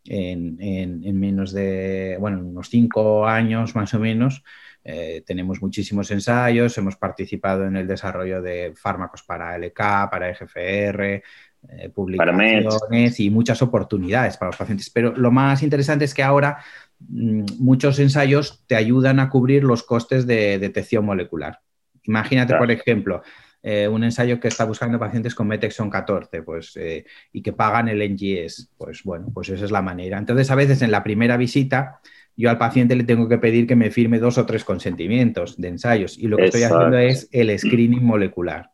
en, 0.06 1.18
menos 1.18 1.52
de, 1.52 2.16
bueno, 2.20 2.40
unos 2.40 2.68
cinco 2.68 3.26
años 3.26 3.74
más 3.74 3.94
o 3.94 3.98
menos. 3.98 4.42
Eh, 4.86 5.22
tenemos 5.26 5.62
muchísimos 5.62 6.10
ensayos, 6.10 6.76
hemos 6.76 6.96
participado 6.96 7.64
en 7.64 7.76
el 7.76 7.86
desarrollo 7.86 8.42
de 8.42 8.74
fármacos 8.76 9.22
para 9.22 9.56
LK, 9.56 9.78
para 10.10 10.28
EGFR, 10.28 11.22
eh, 11.68 11.88
publicaciones 11.88 13.20
y 13.20 13.30
muchas 13.30 13.62
oportunidades 13.62 14.36
para 14.36 14.50
los 14.50 14.56
pacientes. 14.56 14.90
Pero 14.90 15.14
lo 15.16 15.30
más 15.30 15.62
interesante 15.62 16.04
es 16.04 16.14
que 16.14 16.22
ahora 16.22 16.58
mm, 17.00 17.44
muchos 17.58 17.98
ensayos 17.98 18.64
te 18.66 18.76
ayudan 18.76 19.20
a 19.20 19.30
cubrir 19.30 19.64
los 19.64 19.82
costes 19.82 20.26
de 20.26 20.58
detección 20.58 21.04
molecular. 21.04 21.60
Imagínate, 22.04 22.54
por 22.56 22.70
ejemplo, 22.70 23.22
eh, 23.62 23.88
un 23.88 24.04
ensayo 24.04 24.38
que 24.38 24.48
está 24.48 24.66
buscando 24.66 24.98
pacientes 24.98 25.34
con 25.34 25.48
Metexon 25.48 25.88
14 25.88 26.42
pues, 26.42 26.76
eh, 26.76 27.06
y 27.32 27.40
que 27.40 27.54
pagan 27.54 27.88
el 27.88 28.02
NGS. 28.02 28.72
Pues 28.76 29.02
bueno, 29.04 29.28
pues 29.32 29.48
esa 29.48 29.64
es 29.64 29.70
la 29.70 29.80
manera. 29.80 30.18
Entonces, 30.18 30.50
a 30.50 30.54
veces 30.54 30.82
en 30.82 30.90
la 30.90 31.02
primera 31.02 31.38
visita 31.38 32.00
yo 32.36 32.50
al 32.50 32.58
paciente 32.58 32.96
le 32.96 33.04
tengo 33.04 33.28
que 33.28 33.38
pedir 33.38 33.66
que 33.66 33.76
me 33.76 33.90
firme 33.90 34.18
dos 34.18 34.38
o 34.38 34.46
tres 34.46 34.64
consentimientos 34.64 35.60
de 35.60 35.68
ensayos 35.68 36.18
y 36.18 36.26
lo 36.26 36.36
que 36.36 36.46
estoy 36.46 36.64
haciendo 36.64 36.98
es 36.98 37.28
el 37.32 37.56
screening 37.58 38.04
molecular. 38.04 38.70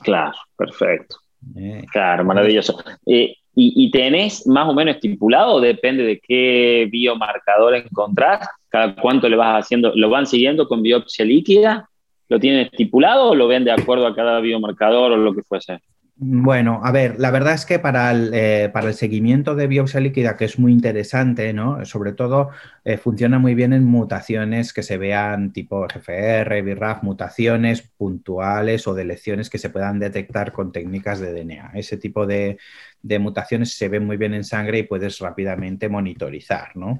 Claro, 0.00 0.36
perfecto. 0.56 1.16
Eh, 1.56 1.84
claro, 1.90 2.24
maravilloso. 2.24 2.82
Eh, 3.06 3.36
y, 3.54 3.90
tenés 3.90 4.46
más 4.46 4.66
o 4.66 4.72
menos 4.72 4.94
estipulado, 4.94 5.60
depende 5.60 6.04
de 6.04 6.20
qué 6.20 6.88
biomarcador 6.90 7.74
encontrás, 7.74 8.48
cada 8.70 8.94
cuánto 8.94 9.28
le 9.28 9.36
vas 9.36 9.62
haciendo, 9.62 9.92
lo 9.94 10.08
van 10.08 10.26
siguiendo 10.26 10.66
con 10.66 10.82
biopsia 10.82 11.26
líquida, 11.26 11.90
¿lo 12.30 12.40
tienen 12.40 12.60
estipulado 12.60 13.30
o 13.30 13.34
lo 13.34 13.48
ven 13.48 13.64
de 13.64 13.72
acuerdo 13.72 14.06
a 14.06 14.14
cada 14.14 14.40
biomarcador 14.40 15.12
o 15.12 15.16
lo 15.18 15.34
que 15.34 15.42
fuese? 15.42 15.80
Bueno, 16.24 16.80
a 16.84 16.92
ver, 16.92 17.18
la 17.18 17.32
verdad 17.32 17.54
es 17.54 17.66
que 17.66 17.80
para 17.80 18.12
el, 18.12 18.30
eh, 18.32 18.70
para 18.72 18.86
el 18.88 18.94
seguimiento 18.94 19.56
de 19.56 19.66
biopsia 19.66 19.98
líquida, 19.98 20.36
que 20.36 20.44
es 20.44 20.56
muy 20.56 20.70
interesante, 20.70 21.52
¿no? 21.52 21.84
Sobre 21.84 22.12
todo 22.12 22.50
eh, 22.84 22.96
funciona 22.96 23.40
muy 23.40 23.56
bien 23.56 23.72
en 23.72 23.82
mutaciones 23.82 24.72
que 24.72 24.84
se 24.84 24.98
vean 24.98 25.52
tipo 25.52 25.84
GFR, 25.84 26.62
BRAF, 26.62 27.02
mutaciones 27.02 27.82
puntuales 27.82 28.86
o 28.86 28.94
de 28.94 29.04
lecciones 29.04 29.50
que 29.50 29.58
se 29.58 29.70
puedan 29.70 29.98
detectar 29.98 30.52
con 30.52 30.70
técnicas 30.70 31.18
de 31.18 31.32
DNA. 31.32 31.72
Ese 31.74 31.96
tipo 31.96 32.24
de, 32.24 32.56
de 33.02 33.18
mutaciones 33.18 33.76
se 33.76 33.88
ven 33.88 34.06
muy 34.06 34.16
bien 34.16 34.34
en 34.34 34.44
sangre 34.44 34.78
y 34.78 34.82
puedes 34.84 35.18
rápidamente 35.18 35.88
monitorizar, 35.88 36.76
¿no? 36.76 36.98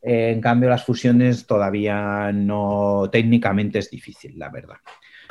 Eh, 0.00 0.30
en 0.30 0.40
cambio, 0.40 0.70
las 0.70 0.84
fusiones 0.86 1.46
todavía 1.46 2.32
no, 2.32 3.10
técnicamente 3.12 3.80
es 3.80 3.90
difícil, 3.90 4.38
la 4.38 4.48
verdad. 4.48 4.76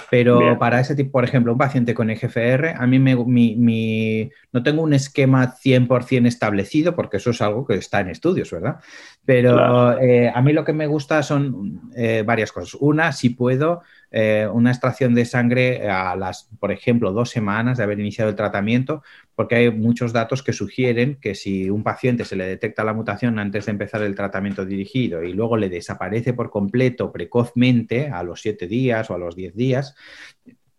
Pero 0.10 0.58
para 0.58 0.80
ese 0.80 0.96
tipo, 0.96 1.12
por 1.12 1.24
ejemplo, 1.24 1.52
un 1.52 1.58
paciente 1.58 1.94
con 1.94 2.10
EGFR, 2.10 2.76
a 2.78 2.88
mí 2.88 3.00
me, 3.00 4.30
no 4.52 4.64
tengo 4.64 4.82
un 4.82 4.94
esquema 4.94 5.56
100% 5.56 6.28
establecido, 6.28 6.96
porque 6.96 7.18
eso 7.18 7.32
es 7.32 7.42
algo 7.42 7.66
que 7.66 7.76
está 7.76 8.00
en 8.00 8.10
estudios, 8.10 8.52
¿verdad? 8.52 8.78
Pero 9.26 10.00
eh, 10.00 10.32
a 10.34 10.42
mí 10.42 10.54
lo 10.54 10.66
que 10.66 10.74
me 10.74 10.88
gusta 10.88 11.22
son 11.24 11.92
eh, 11.96 12.24
varias 12.26 12.52
cosas. 12.52 12.76
Una, 12.80 13.12
si 13.12 13.30
puedo, 13.30 13.82
eh, 14.10 14.48
una 14.52 14.72
extracción 14.72 15.14
de 15.14 15.26
sangre 15.26 15.90
a 15.90 16.16
las, 16.16 16.50
por 16.60 16.72
ejemplo, 16.72 17.12
dos 17.12 17.30
semanas 17.30 17.78
de 17.78 17.84
haber 17.84 18.00
iniciado 18.00 18.30
el 18.30 18.36
tratamiento, 18.36 19.04
porque 19.36 19.56
hay 19.56 19.72
muchos 19.72 20.14
datos 20.14 20.44
que 20.44 20.54
sugieren 20.54 21.18
que 21.22 21.36
si 21.36 21.70
un 21.70 21.84
paciente 21.84 22.26
se 22.26 22.36
le 22.36 22.46
detecta 22.46 22.84
la 22.84 22.94
mutación 22.94 23.40
antes 23.40 23.66
de 23.66 23.72
empezar 23.72 24.02
el 24.02 24.16
tratamiento 24.16 24.66
dirigido 24.66 25.24
y 25.24 25.34
luego 25.34 25.58
le 25.58 25.70
desaparece 25.70 26.34
por 26.34 26.50
completo 26.50 27.12
precozmente 27.12 28.10
a 28.10 28.24
los 28.24 28.42
siete 28.42 28.68
días 28.68 29.10
o 29.10 29.16
a 29.16 29.18
los 29.18 29.36
diez 29.36 29.56
días, 29.56 29.96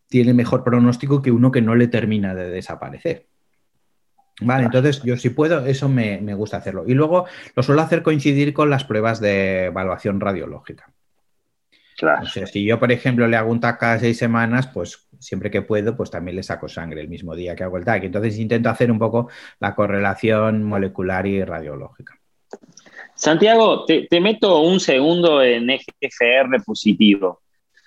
tiene 0.08 0.34
mejor 0.34 0.64
pronóstico 0.64 1.22
que 1.22 1.30
uno 1.30 1.50
que 1.50 1.62
no 1.62 1.74
le 1.74 1.88
termina 1.88 2.34
de 2.34 2.50
desaparecer. 2.50 3.26
Vale, 4.40 4.64
entonces 4.64 5.02
yo 5.02 5.16
si 5.16 5.30
puedo, 5.30 5.64
eso 5.66 5.88
me, 5.88 6.20
me 6.20 6.34
gusta 6.34 6.56
hacerlo. 6.56 6.84
Y 6.86 6.94
luego 6.94 7.26
lo 7.54 7.62
suelo 7.62 7.82
hacer 7.82 8.02
coincidir 8.02 8.52
con 8.52 8.70
las 8.70 8.84
pruebas 8.84 9.20
de 9.20 9.66
evaluación 9.66 10.20
radiológica 10.20 10.92
si 12.46 12.64
yo, 12.64 12.78
por 12.78 12.92
ejemplo, 12.92 13.26
le 13.28 13.36
hago 13.36 13.50
un 13.50 13.60
TAC 13.60 13.78
cada 13.78 13.98
seis 13.98 14.18
semanas, 14.18 14.66
pues 14.66 15.08
siempre 15.22 15.50
que 15.50 15.62
puedo, 15.62 15.96
pues 15.96 16.10
también 16.10 16.36
le 16.36 16.42
saco 16.42 16.68
sangre 16.68 17.00
el 17.00 17.08
mismo 17.08 17.34
día 17.34 17.54
que 17.54 17.64
hago 17.64 17.78
el 17.78 17.84
TAC. 17.84 18.04
Entonces 18.04 18.38
intento 18.38 18.68
hacer 18.68 18.90
un 18.90 18.98
poco 18.98 19.28
la 19.60 19.74
correlación 19.74 20.62
molecular 20.64 21.26
y 21.26 21.44
radiológica. 21.44 22.18
Santiago, 23.14 23.84
te, 23.84 24.20
meto 24.20 24.60
un 24.62 24.80
segundo 24.80 25.42
en 25.42 25.70
EGFR 25.70 26.62
positivo. 26.64 27.40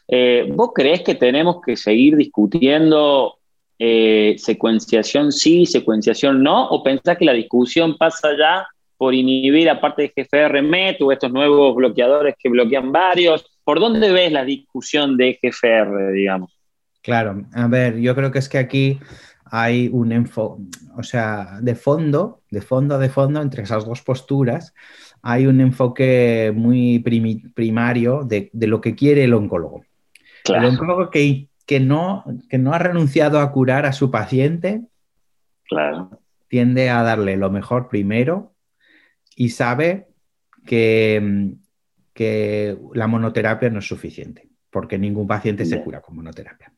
Eh, 0.07 0.47
¿Vos 0.49 0.71
crees 0.73 1.01
que 1.01 1.15
tenemos 1.15 1.57
que 1.65 1.75
seguir 1.75 2.15
discutiendo 2.15 3.37
eh, 3.77 4.35
secuenciación 4.37 5.31
sí, 5.31 5.65
secuenciación 5.65 6.41
no? 6.41 6.69
¿O 6.69 6.83
pensás 6.83 7.17
que 7.17 7.25
la 7.25 7.33
discusión 7.33 7.97
pasa 7.97 8.29
ya 8.37 8.67
por 8.97 9.13
inhibir, 9.13 9.69
aparte 9.69 10.03
de 10.03 10.23
GFR, 10.23 10.61
MET 10.61 11.01
o 11.01 11.11
estos 11.11 11.31
nuevos 11.31 11.75
bloqueadores 11.75 12.35
que 12.39 12.49
bloquean 12.49 12.91
varios? 12.91 13.45
¿Por 13.63 13.79
dónde 13.79 14.11
ves 14.11 14.31
la 14.31 14.45
discusión 14.45 15.17
de 15.17 15.37
GFR, 15.41 16.13
digamos? 16.13 16.54
Claro, 17.05 17.45
a 17.53 17.67
ver, 17.67 17.99
yo 17.99 18.15
creo 18.15 18.31
que 18.31 18.39
es 18.39 18.49
que 18.49 18.57
aquí 18.57 18.99
hay 19.45 19.89
un 19.93 20.11
enfoque, 20.11 20.63
o 20.97 21.03
sea, 21.03 21.59
de 21.61 21.75
fondo, 21.75 22.41
de 22.49 22.61
fondo, 22.61 22.97
de 22.97 23.09
fondo, 23.09 23.43
entre 23.43 23.61
esas 23.61 23.85
dos 23.85 24.01
posturas, 24.01 24.73
hay 25.21 25.45
un 25.45 25.61
enfoque 25.61 26.51
muy 26.55 26.97
primario 27.53 28.23
de, 28.23 28.49
lo 28.53 28.81
que 28.81 28.95
quiere 28.95 29.23
el 29.23 29.35
oncólogo. 29.35 29.85
El 30.45 30.65
oncólogo 30.65 31.11
que, 31.11 31.47
que, 31.67 31.79
no, 31.79 32.23
que 32.49 32.57
no 32.57 32.73
ha 32.73 32.79
renunciado 32.79 33.39
a 33.39 33.51
curar 33.51 33.85
a 33.85 33.93
su 33.93 34.09
paciente, 34.09 34.81
claro. 35.69 36.09
tiende 36.47 36.89
a 36.89 37.03
darle 37.03 37.37
lo 37.37 37.51
mejor 37.51 37.87
primero 37.87 38.55
y 39.35 39.49
sabe 39.49 40.07
que, 40.65 41.53
que 42.13 42.79
la 42.95 43.05
monoterapia 43.05 43.69
no 43.69 43.77
es 43.77 43.87
suficiente, 43.87 44.49
porque 44.71 44.97
ningún 44.97 45.27
paciente 45.27 45.65
se 45.65 45.83
cura 45.83 46.01
con 46.01 46.15
monoterapia. 46.15 46.74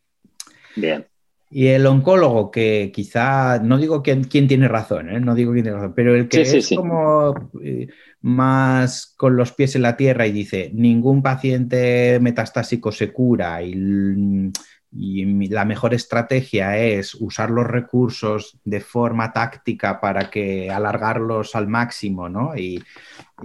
Bien. 0.78 1.06
Y 1.50 1.68
el 1.68 1.86
oncólogo 1.86 2.52
que 2.52 2.92
quizá, 2.94 3.60
no 3.60 3.78
digo 3.78 4.04
quién, 4.04 4.28
tiene 4.28 4.68
razón, 4.68 5.10
¿eh? 5.10 5.20
no 5.20 5.34
digo 5.34 5.54
quién 5.54 5.64
tiene 5.64 5.78
razón, 5.78 5.94
pero 5.96 6.14
el 6.14 6.28
que 6.28 6.42
es 6.42 6.70
como 6.76 7.52
eh, 7.64 7.88
más 8.22 9.14
con 9.16 9.38
los 9.38 9.54
pies 9.54 9.76
en 9.76 9.84
la 9.84 9.96
tierra 9.96 10.28
y 10.28 10.34
dice, 10.34 10.72
ningún 10.74 11.22
paciente 11.22 12.20
metastásico 12.20 12.92
se 12.92 13.14
cura 13.14 13.64
y 13.64 14.52
y 14.92 15.48
la 15.50 15.66
mejor 15.66 15.94
estrategia 15.94 16.78
es 16.78 17.14
usar 17.16 17.52
los 17.52 17.68
recursos 17.68 18.58
de 18.64 18.80
forma 18.80 19.34
táctica 19.34 20.00
para 20.00 20.30
que 20.30 20.72
alargarlos 20.72 21.56
al 21.56 21.68
máximo 21.68 22.30
¿no? 22.30 22.56
y, 22.56 22.84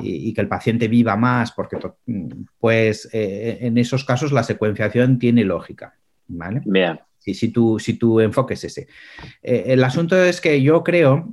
que 0.01 0.41
el 0.41 0.49
paciente 0.49 0.89
viva 0.89 1.17
más, 1.17 1.53
porque 1.53 1.77
pues 2.59 3.09
eh, 3.13 3.59
en 3.61 3.77
esos 3.77 4.05
casos 4.05 4.33
la 4.33 4.43
secuenciación 4.43 5.19
tiene 5.19 5.45
lógica. 5.45 5.95
¿vale? 6.29 6.63
Bien. 6.65 7.01
Si, 7.23 7.35
si, 7.35 7.49
tu, 7.49 7.79
si 7.79 7.95
tu 7.95 8.21
enfoque 8.21 8.55
es 8.55 8.65
ese. 8.65 8.89
Eh, 9.43 9.65
el 9.69 9.85
asunto 9.85 10.17
es 10.23 10.41
que 10.41 10.61
yo 10.63 10.83
creo 10.83 11.29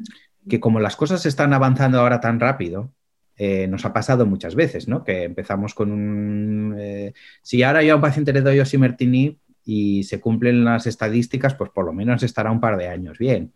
que 0.48 0.60
como 0.60 0.80
las 0.80 0.96
cosas 0.96 1.26
están 1.26 1.54
avanzando 1.54 2.00
ahora 2.00 2.20
tan 2.20 2.40
rápido, 2.40 2.92
eh, 3.38 3.68
nos 3.68 3.86
ha 3.86 3.94
pasado 3.94 4.26
muchas 4.26 4.56
veces, 4.56 4.88
¿no? 4.88 5.04
Que 5.04 5.24
empezamos 5.24 5.74
con 5.74 5.92
un... 5.92 7.14
si 7.42 7.64
ahora 7.64 7.84
yo 7.84 7.94
a 7.94 7.96
un 7.96 8.02
paciente 8.02 8.34
le 8.34 8.42
doy 8.42 8.60
osimertinib, 8.60 9.38
y 9.72 10.04
se 10.04 10.20
cumplen 10.20 10.66
las 10.66 10.88
estadísticas, 10.88 11.54
pues 11.54 11.70
por 11.70 11.86
lo 11.86 11.94
menos 11.94 12.24
estará 12.24 12.50
un 12.50 12.60
par 12.60 12.76
de 12.76 12.88
años 12.88 13.20
bien. 13.20 13.54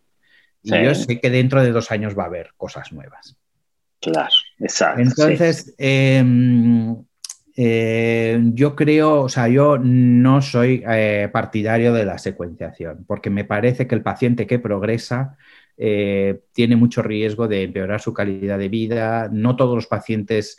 Y 0.62 0.70
yo 0.84 0.94
sé 0.94 1.20
que 1.20 1.32
dentro 1.32 1.64
de 1.64 1.72
dos 1.72 1.90
años 1.90 2.16
va 2.16 2.24
a 2.24 2.28
haber 2.28 2.52
cosas 2.56 2.94
nuevas. 2.94 3.36
Claro, 4.00 4.30
exacto. 4.60 5.02
Entonces, 5.02 5.74
em, 5.80 6.92
eh, 6.92 6.96
yo 7.56 8.76
creo, 8.76 9.22
o 9.22 9.30
sea, 9.30 9.48
yo 9.48 9.78
no 9.78 10.42
soy 10.42 10.84
eh, 10.88 11.30
partidario 11.32 11.94
de 11.94 12.06
la 12.06 12.18
secuenciación, 12.18 13.06
porque 13.06 13.30
me 13.30 13.46
parece 13.46 13.88
que 13.88 13.96
el 13.96 14.02
paciente 14.02 14.48
que 14.48 14.60
progresa 14.60 15.38
eh, 15.78 16.42
tiene 16.52 16.76
mucho 16.76 17.02
riesgo 17.02 17.48
de 17.48 17.64
empeorar 17.64 18.02
su 18.02 18.14
calidad 18.14 18.58
de 18.58 18.70
vida. 18.70 19.30
No 19.32 19.56
todos 19.56 19.76
los 19.76 19.88
pacientes 19.88 20.58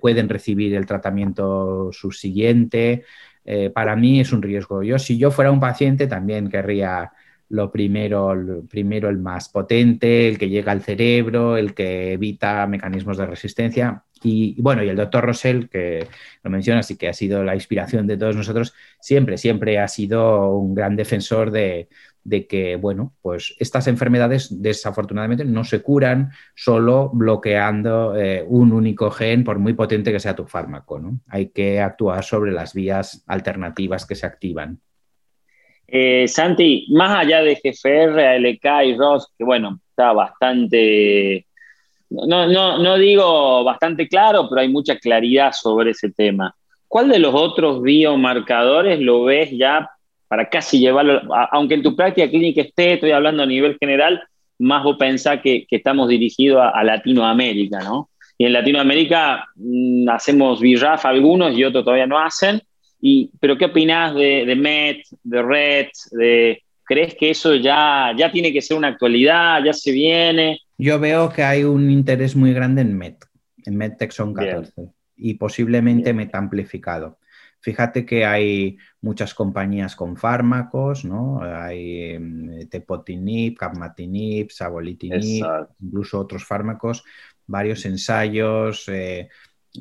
pueden 0.00 0.28
recibir 0.28 0.74
el 0.74 0.86
tratamiento 0.86 1.90
subsiguiente. 1.92 3.04
Eh, 3.44 3.70
para 3.70 3.96
mí 3.96 4.20
es 4.20 4.32
un 4.32 4.42
riesgo. 4.42 4.82
Yo, 4.82 4.98
si 4.98 5.18
yo 5.18 5.30
fuera 5.30 5.50
un 5.50 5.60
paciente, 5.60 6.06
también 6.06 6.48
querría 6.48 7.12
lo 7.48 7.70
primero, 7.72 8.32
primero 8.68 9.08
el 9.08 9.18
más 9.18 9.48
potente, 9.48 10.28
el 10.28 10.38
que 10.38 10.48
llega 10.48 10.72
al 10.72 10.82
cerebro, 10.82 11.56
el 11.56 11.74
que 11.74 12.12
evita 12.12 12.66
mecanismos 12.66 13.18
de 13.18 13.26
resistencia. 13.26 14.04
Y 14.22 14.60
bueno, 14.60 14.82
y 14.84 14.88
el 14.88 14.96
doctor 14.96 15.24
Rosell, 15.24 15.68
que 15.68 16.06
lo 16.42 16.50
menciona, 16.50 16.80
y 16.88 16.96
que 16.96 17.08
ha 17.08 17.12
sido 17.12 17.42
la 17.42 17.54
inspiración 17.54 18.06
de 18.06 18.16
todos 18.16 18.36
nosotros, 18.36 18.74
siempre, 19.00 19.38
siempre 19.38 19.78
ha 19.78 19.88
sido 19.88 20.50
un 20.56 20.74
gran 20.74 20.96
defensor 20.96 21.50
de, 21.50 21.88
de 22.24 22.46
que, 22.46 22.76
bueno, 22.76 23.14
pues 23.22 23.56
estas 23.58 23.86
enfermedades 23.86 24.62
desafortunadamente 24.62 25.44
no 25.44 25.64
se 25.64 25.82
curan 25.82 26.30
solo 26.54 27.10
bloqueando 27.12 28.16
eh, 28.16 28.44
un 28.46 28.72
único 28.72 29.10
gen, 29.10 29.42
por 29.42 29.58
muy 29.58 29.72
potente 29.72 30.12
que 30.12 30.20
sea 30.20 30.36
tu 30.36 30.46
fármaco, 30.46 30.98
¿no? 30.98 31.20
Hay 31.28 31.48
que 31.48 31.80
actuar 31.80 32.22
sobre 32.24 32.52
las 32.52 32.74
vías 32.74 33.24
alternativas 33.26 34.06
que 34.06 34.14
se 34.14 34.26
activan. 34.26 34.80
Eh, 35.86 36.28
Santi, 36.28 36.86
más 36.90 37.24
allá 37.24 37.42
de 37.42 37.56
GFR, 37.56 38.24
ALK 38.24 38.84
y 38.86 38.96
ROS, 38.96 39.32
que 39.36 39.44
bueno, 39.44 39.80
está 39.90 40.12
bastante, 40.12 41.46
no, 42.10 42.46
no, 42.46 42.78
no 42.78 42.98
digo 42.98 43.64
bastante 43.64 44.08
claro, 44.08 44.48
pero 44.48 44.60
hay 44.60 44.68
mucha 44.68 44.98
claridad 44.98 45.52
sobre 45.52 45.92
ese 45.92 46.10
tema. 46.10 46.54
¿Cuál 46.88 47.08
de 47.08 47.20
los 47.20 47.34
otros 47.34 47.82
biomarcadores 47.82 49.00
lo 49.00 49.24
ves 49.24 49.50
ya 49.52 49.88
para 50.26 50.48
casi 50.48 50.78
llevarlo, 50.78 51.20
aunque 51.50 51.74
en 51.74 51.82
tu 51.82 51.96
práctica 51.96 52.28
clínica 52.28 52.62
esté, 52.62 52.94
estoy 52.94 53.10
hablando 53.10 53.42
a 53.42 53.46
nivel 53.46 53.76
general, 53.80 54.22
más 54.60 54.84
vos 54.84 54.96
pensás 54.96 55.40
que, 55.40 55.66
estamos 55.70 56.08
dirigidos 56.08 56.62
a, 56.62 56.84
Latinoamérica, 56.84 57.80
¿no? 57.80 58.10
Y 58.38 58.44
en 58.44 58.52
Latinoamérica 58.52 59.44
mm, 59.56 60.08
hacemos 60.08 60.60
BRAF 60.60 61.04
algunos 61.06 61.56
y 61.56 61.64
otros 61.64 61.84
todavía 61.84 62.06
no 62.06 62.18
hacen. 62.18 62.62
Y, 63.00 63.30
pero 63.40 63.56
¿qué 63.56 63.66
opinás 63.66 64.14
de, 64.14 64.54
MET, 64.56 65.02
de 65.22 65.42
RED? 65.42 65.88
De, 66.12 66.62
¿Crees 66.84 67.14
que 67.14 67.30
eso 67.30 67.56
ya, 67.56 68.12
ya 68.16 68.30
tiene 68.30 68.52
que 68.52 68.62
ser 68.62 68.76
una 68.76 68.88
actualidad, 68.88 69.64
ya 69.64 69.72
se 69.72 69.90
viene? 69.90 70.60
Yo 70.80 70.98
veo 70.98 71.28
que 71.30 71.42
hay 71.42 71.64
un 71.64 71.90
interés 71.90 72.34
muy 72.34 72.52
grande 72.52 72.82
en 72.82 72.96
MET, 72.96 73.24
en 73.64 73.76
MET 73.76 73.98
Texon 73.98 74.32
14, 74.32 74.72
y 75.16 75.34
posiblemente 75.34 76.12
MET 76.14 76.34
amplificado. 76.34 77.18
Fíjate 77.62 78.06
que 78.06 78.24
hay 78.24 78.78
muchas 79.02 79.34
compañías 79.34 79.94
con 79.94 80.16
fármacos, 80.16 81.04
¿no? 81.04 81.42
Hay 81.42 82.12
em, 82.12 82.68
tepotinib, 82.70 83.58
capmatinib, 83.58 84.50
sabolitinib, 84.50 85.44
incluso 85.78 86.18
otros 86.18 86.46
fármacos, 86.46 87.04
varios 87.46 87.84
ensayos. 87.84 88.88
Eh, 88.88 89.28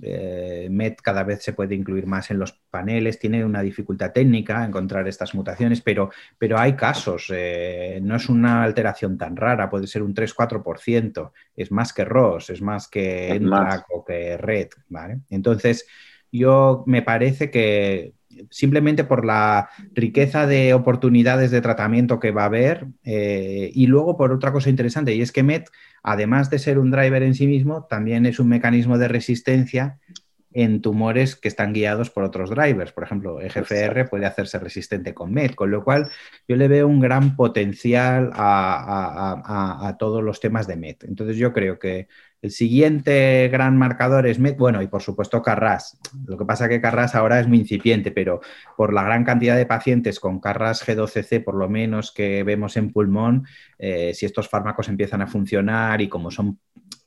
eh, 0.01 0.67
MET 0.69 1.01
cada 1.01 1.23
vez 1.23 1.43
se 1.43 1.53
puede 1.53 1.75
incluir 1.75 2.05
más 2.05 2.29
en 2.31 2.39
los 2.39 2.53
paneles, 2.69 3.19
tiene 3.19 3.43
una 3.43 3.61
dificultad 3.61 4.11
técnica 4.11 4.63
encontrar 4.63 5.07
estas 5.07 5.33
mutaciones, 5.33 5.81
pero, 5.81 6.11
pero 6.37 6.59
hay 6.59 6.73
casos, 6.73 7.31
eh, 7.33 7.99
no 8.01 8.15
es 8.15 8.29
una 8.29 8.63
alteración 8.63 9.17
tan 9.17 9.35
rara, 9.35 9.69
puede 9.69 9.87
ser 9.87 10.03
un 10.03 10.13
3-4%, 10.13 11.31
es 11.55 11.71
más 11.71 11.93
que 11.93 12.05
ROS, 12.05 12.51
es 12.51 12.61
más 12.61 12.87
que 12.87 13.29
ENTRAC 13.29 13.85
o 13.91 14.05
que 14.05 14.37
RED, 14.37 14.69
¿vale? 14.89 15.21
Entonces, 15.29 15.87
yo 16.31 16.83
me 16.85 17.01
parece 17.01 17.49
que 17.49 18.13
simplemente 18.49 19.03
por 19.03 19.25
la 19.25 19.69
riqueza 19.93 20.47
de 20.47 20.73
oportunidades 20.73 21.51
de 21.51 21.61
tratamiento 21.61 22.19
que 22.19 22.31
va 22.31 22.43
a 22.43 22.45
haber 22.45 22.87
eh, 23.03 23.71
y 23.73 23.87
luego 23.87 24.17
por 24.17 24.31
otra 24.31 24.51
cosa 24.51 24.69
interesante 24.69 25.13
y 25.13 25.21
es 25.21 25.31
que 25.31 25.43
MET, 25.43 25.69
además 26.03 26.49
de 26.49 26.59
ser 26.59 26.79
un 26.79 26.91
driver 26.91 27.23
en 27.23 27.35
sí 27.35 27.47
mismo, 27.47 27.85
también 27.85 28.25
es 28.25 28.39
un 28.39 28.47
mecanismo 28.47 28.97
de 28.97 29.07
resistencia 29.07 29.99
en 30.51 30.81
tumores 30.81 31.35
que 31.35 31.47
están 31.47 31.73
guiados 31.73 32.09
por 32.09 32.23
otros 32.23 32.49
drivers. 32.49 32.91
Por 32.91 33.03
ejemplo, 33.03 33.39
EGFR 33.41 34.09
puede 34.09 34.25
hacerse 34.25 34.59
resistente 34.59 35.13
con 35.13 35.31
MET, 35.31 35.55
con 35.55 35.71
lo 35.71 35.83
cual 35.83 36.09
yo 36.47 36.55
le 36.55 36.67
veo 36.67 36.87
un 36.87 36.99
gran 36.99 37.35
potencial 37.35 38.31
a, 38.33 39.87
a 39.87 39.97
todos 39.97 40.23
los 40.23 40.39
temas 40.39 40.67
de 40.67 40.75
MET. 40.75 41.03
Entonces 41.03 41.37
yo 41.37 41.53
creo 41.53 41.77
que 41.77 42.07
el 42.41 42.51
siguiente 42.51 43.49
gran 43.49 43.77
marcador 43.77 44.25
es 44.25 44.39
Met, 44.39 44.57
bueno, 44.57 44.81
y 44.81 44.87
por 44.87 45.01
supuesto 45.01 45.41
Carras. 45.41 45.99
Lo 46.25 46.37
que 46.37 46.45
pasa 46.45 46.65
es 46.65 46.69
que 46.69 46.81
Carras 46.81 47.13
ahora 47.13 47.39
es 47.39 47.47
muy 47.47 47.57
incipiente, 47.57 48.11
pero 48.11 48.39
por 48.77 48.93
la 48.93 49.03
gran 49.03 49.25
cantidad 49.25 49.57
de 49.57 49.65
pacientes 49.65 50.21
con 50.21 50.39
Carras 50.39 50.87
G12C, 50.87 51.43
por 51.43 51.55
lo 51.55 51.67
menos 51.67 52.13
que 52.13 52.43
vemos 52.43 52.77
en 52.77 52.93
pulmón, 52.93 53.45
eh, 53.77 54.13
si 54.13 54.25
estos 54.25 54.47
fármacos 54.47 54.87
empiezan 54.87 55.21
a 55.21 55.27
funcionar 55.27 55.99
y 56.01 56.07
como 56.07 56.31
son 56.31 56.59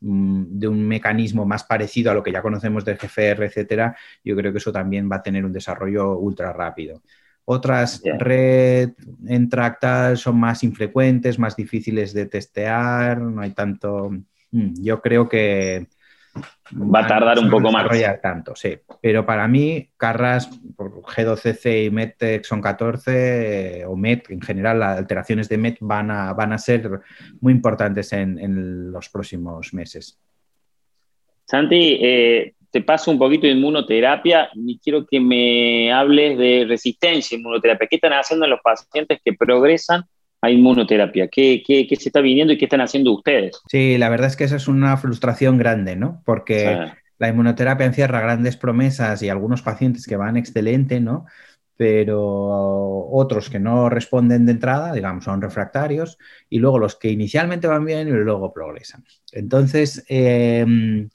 de 0.03 0.69
un 0.69 0.87
mecanismo 0.87 1.47
más 1.47 1.65
parecido 1.65 2.11
a 2.11 2.15
lo 2.15 2.23
que 2.23 2.33
ya 2.33 2.43
conocemos 2.43 2.85
del 2.85 2.99
GFR, 2.99 3.47
etcétera, 3.47 3.97
yo 4.25 4.37
creo 4.37 4.53
que 4.53 4.59
eso 4.59 4.73
también 4.73 5.09
va 5.11 5.17
a 5.17 5.23
tener 5.23 5.45
un 5.45 5.53
desarrollo 5.53 6.19
ultra 6.19 6.53
rápido. 6.53 7.03
Otras 7.45 8.03
red 8.19 8.91
entractas 9.27 10.21
son 10.21 10.39
más 10.39 10.63
infrecuentes, 10.63 11.39
más 11.39 11.57
difíciles 11.57 12.13
de 12.13 12.27
testear, 12.27 13.21
no 13.21 13.41
hay 13.41 13.51
tanto 13.51 14.11
Mm, 14.53 14.75
yo 14.83 15.01
creo 15.01 15.29
que 15.29 15.89
va 16.73 17.01
a 17.01 17.07
tardar 17.07 17.39
un 17.39 17.51
poco 17.51 17.71
más. 17.71 17.87
tanto, 18.21 18.55
sí. 18.57 18.79
Pero 19.01 19.25
para 19.27 19.47
mí, 19.49 19.91
Carras, 19.97 20.51
G12C 20.77 21.87
y 21.87 21.91
MET 21.91 22.23
Exon 22.23 22.61
14 22.61 23.85
o 23.87 23.97
MET 23.97 24.31
en 24.31 24.41
general, 24.41 24.81
las 24.81 24.99
alteraciones 24.99 25.49
de 25.49 25.59
MET 25.59 25.79
van 25.81 26.11
a, 26.11 26.33
van 26.33 26.53
a 26.53 26.59
ser 26.59 26.89
muy 27.41 27.53
importantes 27.53 28.13
en, 28.13 28.93
los 28.93 29.09
próximos 29.09 29.73
meses. 29.75 30.19
Santi, 31.45 31.99
eh, 32.01 32.55
te 32.71 32.81
paso 32.81 33.11
un 33.11 33.19
poquito 33.19 33.47
de 33.47 33.53
inmunoterapia 33.53 34.51
y 34.55 34.79
quiero 34.79 35.07
que 35.07 35.21
me 35.21 35.93
hables 35.93 36.39
de 36.39 36.65
resistencia 36.67 37.37
a 37.37 37.39
inmunoterapia. 37.39 37.87
¿Qué 37.89 37.97
están 37.97 38.15
haciendo 38.15 38.47
los 38.47 38.61
pacientes 38.61 39.21
que 39.23 39.35
progresan 39.35 40.05
a 40.43 40.51
inmunoterapia? 40.51 41.29
¿Qué, 41.29 41.63
¿Qué, 41.65 41.87
qué, 41.87 41.97
se 41.97 42.09
está 42.09 42.21
viniendo 42.21 42.53
y 42.53 42.59
qué 42.59 42.67
están 42.67 42.81
haciendo 42.81 43.13
ustedes? 43.13 43.63
Sí, 43.69 43.97
la 43.97 44.11
verdad 44.11 44.27
es 44.27 44.37
que 44.37 44.45
esa 44.45 44.57
es 44.57 44.69
una 44.69 44.97
frustración 44.97 45.57
grande, 45.57 45.95
¿no? 45.95 46.21
Porque 46.27 46.79
la 47.19 47.29
inmunoterapia 47.29 47.87
encierra 47.87 48.21
grandes 48.21 48.57
promesas 48.57 49.23
y 49.23 49.29
algunos 49.29 49.63
pacientes 49.63 50.05
que 50.05 50.17
van 50.17 50.37
excelente, 50.37 51.01
¿no? 51.01 51.27
Pero 51.77 52.21
otros 53.11 53.51
que 53.51 53.61
no 53.61 53.89
responden 53.89 54.45
de 54.45 54.53
entrada, 54.53 54.93
digamos, 54.93 55.25
son 55.25 55.41
refractarios, 55.41 56.19
y 56.51 56.59
luego 56.59 56.81
los 56.81 56.97
que 56.97 57.11
inicialmente 57.11 57.69
van 57.69 57.85
bien 57.85 58.09
y 58.09 58.11
luego 58.11 58.53
progresan. 58.53 59.05
Entonces, 59.31 60.05
em, 60.09 61.09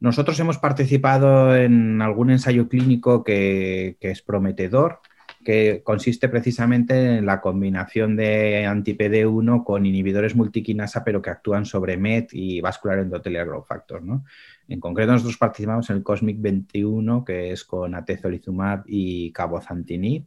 nosotros 0.00 0.40
hemos 0.40 0.56
participado 0.56 1.54
en 1.54 2.00
algún 2.00 2.30
ensayo 2.30 2.68
clínico 2.68 3.22
que, 3.22 3.96
que 4.00 4.10
es 4.10 4.22
prometedor, 4.22 5.00
que 5.42 5.82
consiste 5.82 6.28
precisamente 6.28 7.18
en 7.18 7.26
la 7.26 7.40
combinación 7.40 8.16
de 8.16 8.66
anti-PD1 8.66 9.64
con 9.64 9.86
inhibidores 9.86 10.34
multiquinasa, 10.34 11.04
pero 11.04 11.20
que 11.20 11.30
actúan 11.30 11.64
sobre 11.64 11.96
MET 11.96 12.30
y 12.32 12.60
vascular 12.60 12.98
endothelial 13.00 13.46
growth 13.46 13.66
factor. 13.66 14.02
¿no? 14.02 14.24
En 14.68 14.80
concreto, 14.80 15.12
nosotros 15.12 15.36
participamos 15.36 15.90
en 15.90 15.96
el 15.96 16.02
COSMIC 16.02 16.40
21, 16.40 17.24
que 17.24 17.52
es 17.52 17.64
con 17.64 17.94
atezolizumab 17.94 18.84
y 18.86 19.32
cabozantinib, 19.32 20.24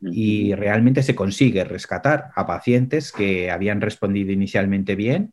y 0.00 0.54
realmente 0.54 1.02
se 1.02 1.14
consigue 1.14 1.64
rescatar 1.64 2.30
a 2.34 2.46
pacientes 2.46 3.12
que 3.12 3.50
habían 3.50 3.80
respondido 3.80 4.30
inicialmente 4.30 4.94
bien 4.94 5.32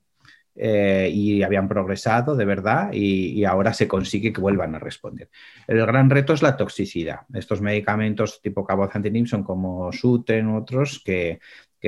eh, 0.55 1.09
y 1.11 1.41
habían 1.41 1.67
progresado 1.67 2.35
de 2.35 2.45
verdad 2.45 2.91
y, 2.93 3.43
ahora 3.43 3.73
se 3.73 3.87
consigue 3.87 4.31
que 4.31 4.41
vuelvan 4.41 4.75
a 4.75 4.79
responder. 4.79 5.29
El 5.67 5.85
gran 5.85 6.09
reto 6.09 6.33
es 6.33 6.41
la 6.41 6.55
toxicidad. 6.55 7.21
Estos 7.33 7.61
medicamentos 7.61 8.41
tipo 8.41 8.65
cabozantinib 8.65 9.27
son 9.27 9.43
como 9.43 9.91
Suten, 9.91 10.49
otros 10.49 11.01
que, 11.03 11.39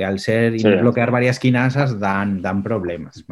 al 0.04 0.18
ser 0.18 0.54
y 0.54 0.62
bloquear 0.62 1.10
varias 1.10 1.38
quinasas 1.38 1.98
dan, 1.98 2.42
dan 2.42 2.62
problemas. 2.62 3.24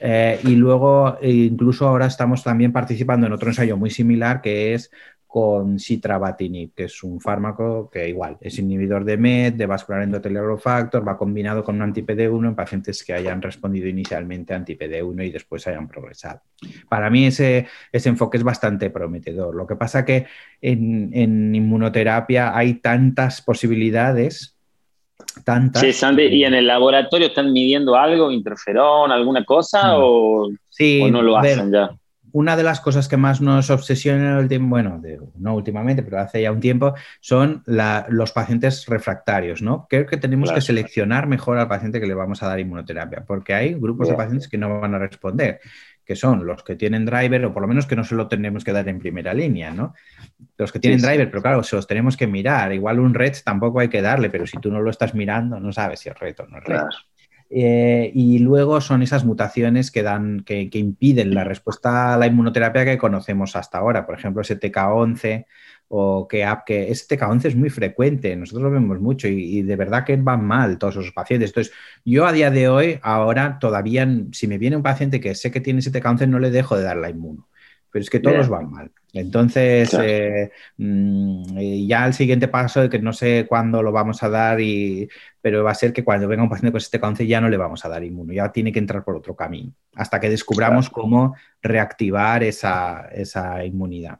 Eh, 0.00 0.40
y 0.44 0.54
luego, 0.54 1.18
incluso 1.20 1.86
ahora 1.86 2.06
estamos 2.06 2.42
también 2.42 2.72
participando 2.72 3.26
en 3.26 3.34
otro 3.34 3.50
ensayo 3.50 3.76
muy 3.76 3.90
similar 3.90 4.40
que 4.40 4.72
es 4.72 4.90
con 5.30 5.78
citrabatinib, 5.78 6.74
que 6.74 6.84
es 6.84 7.04
un 7.04 7.20
fármaco 7.20 7.88
que 7.88 8.08
igual 8.08 8.36
es 8.40 8.58
inhibidor 8.58 9.04
de 9.04 9.16
MET, 9.16 9.54
de 9.54 9.64
vascular 9.64 10.02
endothelial 10.02 10.58
factor, 10.58 11.06
va 11.06 11.16
combinado 11.16 11.62
con 11.62 11.76
un 11.76 11.82
anti-PD1 11.82 12.48
en 12.48 12.54
pacientes 12.56 13.04
que 13.04 13.12
hayan 13.12 13.40
respondido 13.40 13.86
inicialmente 13.86 14.52
a 14.52 14.56
anti-PD1 14.56 15.26
y 15.26 15.30
después 15.30 15.64
hayan 15.68 15.86
progresado. 15.86 16.40
Para 16.88 17.10
mí 17.10 17.26
ese, 17.26 17.68
ese 17.92 18.08
enfoque 18.08 18.38
es 18.38 18.42
bastante 18.42 18.90
prometedor. 18.90 19.54
Lo 19.54 19.68
que 19.68 19.76
pasa 19.76 20.04
que 20.04 20.26
en, 20.60 21.10
en 21.12 21.54
inmunoterapia 21.54 22.56
hay 22.56 22.74
tantas 22.74 23.40
posibilidades 23.40 24.56
Tantas. 25.44 25.82
Sí, 25.82 25.92
Sandy, 25.92 26.24
¿y 26.24 26.44
en 26.44 26.54
el 26.54 26.66
laboratorio 26.66 27.28
están 27.28 27.52
midiendo 27.52 27.94
algo, 27.94 28.30
interferón, 28.30 29.12
alguna 29.12 29.44
cosa, 29.44 29.98
o, 29.98 30.48
no 30.48 31.22
lo 31.22 31.36
hacen 31.36 31.70
ya? 31.70 31.90
Una 32.32 32.56
de 32.56 32.62
las 32.62 32.80
cosas 32.80 33.08
que 33.08 33.16
más 33.16 33.40
nos 33.40 33.70
obsesiona 33.70 34.38
el 34.38 34.48
tiempo, 34.48 34.68
bueno, 34.68 35.00
no 35.38 35.54
últimamente, 35.54 36.02
pero 36.02 36.20
hace 36.20 36.42
ya 36.42 36.52
un 36.52 36.60
tiempo, 36.60 36.94
son 37.20 37.62
los 37.66 38.32
pacientes 38.32 38.86
refractarios, 38.86 39.62
¿no? 39.62 39.86
Creo 39.88 40.06
que 40.06 40.16
tenemos 40.16 40.52
que 40.52 40.60
seleccionar 40.60 41.26
mejor 41.26 41.58
al 41.58 41.68
paciente 41.68 42.00
que 42.00 42.06
le 42.06 42.14
vamos 42.14 42.42
a 42.42 42.48
dar 42.48 42.60
inmunoterapia, 42.60 43.24
porque 43.26 43.54
hay 43.54 43.74
grupos 43.74 44.08
de 44.08 44.14
pacientes 44.14 44.48
que 44.48 44.58
no 44.58 44.80
van 44.80 44.94
a 44.94 44.98
responder, 44.98 45.60
que 46.04 46.16
son 46.16 46.44
los 46.44 46.64
que 46.64 46.74
tienen 46.74 47.06
driver, 47.06 47.44
o 47.44 47.52
por 47.52 47.62
lo 47.62 47.68
menos 47.68 47.86
que 47.86 47.94
no 47.94 48.02
se 48.02 48.16
lo 48.16 48.26
tenemos 48.26 48.64
que 48.64 48.72
dar 48.72 48.88
en 48.88 48.98
primera 48.98 49.32
línea, 49.32 49.70
¿no? 49.70 49.94
Los 50.58 50.72
que 50.72 50.80
tienen 50.80 51.00
driver, 51.00 51.30
pero 51.30 51.42
claro, 51.42 51.62
se 51.62 51.76
los 51.76 51.86
tenemos 51.86 52.16
que 52.16 52.26
mirar. 52.26 52.72
Igual 52.72 52.98
un 52.98 53.14
red 53.14 53.34
tampoco 53.44 53.78
hay 53.80 53.88
que 53.88 54.02
darle, 54.02 54.28
pero 54.28 54.46
si 54.46 54.58
tú 54.58 54.72
no 54.72 54.80
lo 54.80 54.90
estás 54.90 55.14
mirando, 55.14 55.60
no 55.60 55.72
sabes 55.72 56.00
si 56.00 56.08
es 56.08 56.18
red 56.18 56.34
o 56.40 56.46
no 56.46 56.58
es 56.58 56.64
red. 56.64 56.80
Eh, 57.52 58.12
y 58.14 58.38
luego 58.38 58.80
son 58.80 59.02
esas 59.02 59.24
mutaciones 59.24 59.90
que, 59.90 60.04
dan, 60.04 60.44
que, 60.44 60.70
impiden 60.72 61.34
la 61.34 61.42
respuesta 61.42 62.14
a 62.14 62.16
la 62.16 62.28
inmunoterapia 62.28 62.84
que 62.84 62.96
conocemos 62.98 63.56
hasta 63.56 63.78
ahora. 63.78 64.06
Por 64.06 64.16
ejemplo, 64.16 64.42
STK11 64.42 65.46
o 65.88 66.28
que, 66.28 66.46
que 66.64 66.88
STK11 66.90 67.46
es 67.46 67.56
muy 67.56 67.68
frecuente, 67.68 68.36
nosotros 68.36 68.62
lo 68.62 68.70
vemos 68.70 69.00
mucho 69.00 69.26
y, 69.26 69.62
de 69.62 69.76
verdad 69.76 70.04
que 70.04 70.16
van 70.16 70.44
mal 70.44 70.78
todos 70.78 70.96
esos 70.96 71.12
pacientes. 71.12 71.50
Entonces, 71.50 71.74
yo 72.04 72.26
a 72.26 72.32
día 72.32 72.52
de 72.52 72.68
hoy, 72.68 73.00
ahora 73.02 73.58
todavía, 73.58 74.08
si 74.30 74.46
me 74.46 74.58
viene 74.58 74.76
un 74.76 74.84
paciente 74.84 75.20
que 75.20 75.34
sé 75.34 75.50
que 75.50 75.60
tiene 75.60 75.80
STK11, 75.80 76.28
no 76.28 76.38
le 76.38 76.52
dejo 76.52 76.76
de 76.76 76.84
dar 76.84 76.96
la 76.96 77.10
inmuno 77.10 77.49
pero 77.90 78.02
es 78.02 78.10
que 78.10 78.20
todos 78.20 78.48
van 78.48 78.70
mal. 78.70 78.90
Entonces, 79.12 79.92
eh, 80.00 80.50
mm, 80.76 81.86
ya 81.86 82.06
el 82.06 82.14
siguiente 82.14 82.48
paso, 82.48 82.82
de 82.82 82.88
que 82.88 83.00
no 83.00 83.12
sé 83.12 83.46
cuándo 83.48 83.82
lo 83.82 83.90
vamos 83.90 84.22
a 84.22 84.28
dar, 84.28 84.60
y, 84.60 85.08
pero 85.40 85.64
va 85.64 85.72
a 85.72 85.74
ser 85.74 85.92
que 85.92 86.04
cuando 86.04 86.28
venga 86.28 86.42
un 86.42 86.48
paciente 86.48 86.72
con 86.72 86.78
este 86.78 87.00
cáncer 87.00 87.26
ya 87.26 87.40
no 87.40 87.48
le 87.48 87.56
vamos 87.56 87.84
a 87.84 87.88
dar 87.88 88.04
inmuno, 88.04 88.32
ya 88.32 88.52
tiene 88.52 88.72
que 88.72 88.78
entrar 88.78 89.02
por 89.02 89.16
otro 89.16 89.34
camino, 89.34 89.72
hasta 89.96 90.20
que 90.20 90.30
descubramos 90.30 90.88
cómo 90.90 91.34
reactivar 91.62 92.42
esa, 92.44 93.08
inmunidad. 93.64 94.18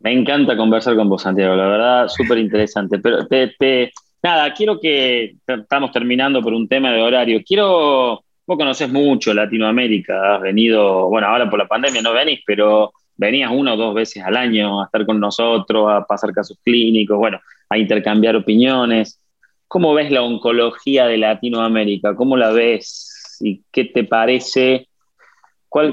Me 0.00 0.12
encanta 0.12 0.56
conversar 0.56 0.94
con 0.96 1.08
vos, 1.08 1.22
Santiago, 1.22 1.56
la 1.56 1.66
verdad, 1.66 2.08
súper 2.08 2.38
interesante. 2.38 2.98
Pero 3.00 3.26
te, 3.26 3.92
nada, 4.22 4.54
quiero 4.54 4.78
que, 4.80 5.36
estamos 5.46 5.92
terminando 5.92 6.40
por 6.40 6.54
un 6.54 6.68
tema 6.68 6.92
de 6.92 7.02
horario, 7.02 7.42
quiero 7.44 8.24
Vos 8.48 8.56
conocés 8.56 8.90
mucho 8.90 9.34
Latinoamérica, 9.34 10.36
has 10.36 10.40
venido, 10.40 11.10
bueno, 11.10 11.26
ahora 11.26 11.50
por 11.50 11.58
la 11.58 11.68
pandemia 11.68 12.00
no 12.00 12.14
venís, 12.14 12.40
pero 12.46 12.94
venías 13.14 13.50
una 13.52 13.74
o 13.74 13.76
dos 13.76 13.94
veces 13.94 14.24
al 14.24 14.38
año 14.38 14.80
a 14.80 14.86
estar 14.86 15.04
con 15.04 15.20
nosotros, 15.20 15.86
a 15.90 16.06
pasar 16.06 16.32
casos 16.32 16.58
clínicos, 16.64 17.18
bueno, 17.18 17.38
a 17.68 17.76
intercambiar 17.76 18.36
opiniones. 18.36 19.20
¿Cómo 19.66 19.92
ves 19.92 20.10
la 20.10 20.22
oncología 20.22 21.04
de 21.04 21.18
Latinoamérica? 21.18 22.14
¿Cómo 22.14 22.38
la 22.38 22.50
ves? 22.50 23.36
¿Y 23.40 23.64
qué 23.70 23.84
te 23.84 24.04
parece 24.04 24.88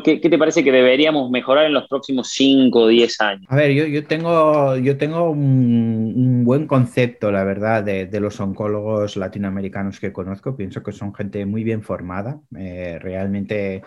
qué, 0.04 0.18
te 0.20 0.38
parece 0.38 0.64
que 0.64 0.72
deberíamos 0.72 1.30
mejorar 1.30 1.66
en 1.66 1.74
los 1.74 1.88
próximos 1.88 2.30
5 2.30 2.80
o 2.80 2.88
10 2.88 3.22
años? 3.22 3.46
A 3.50 3.56
ver, 3.56 3.72
yo, 3.72 4.06
tengo, 4.06 4.78
yo 4.78 4.98
tengo 4.98 5.30
un, 5.30 6.44
buen 6.46 6.68
concepto, 6.68 7.32
la 7.32 7.44
verdad, 7.44 7.84
de, 7.84 8.20
los 8.20 8.40
oncólogos 8.40 9.18
latinoamericanos 9.18 10.00
que 10.00 10.14
conozco. 10.14 10.56
Pienso 10.56 10.82
que 10.82 10.92
son 10.92 11.14
gente 11.14 11.46
muy 11.46 11.64
bien 11.64 11.82
formada, 11.82 12.40
eh, 12.58 12.98
realmente... 13.02 13.84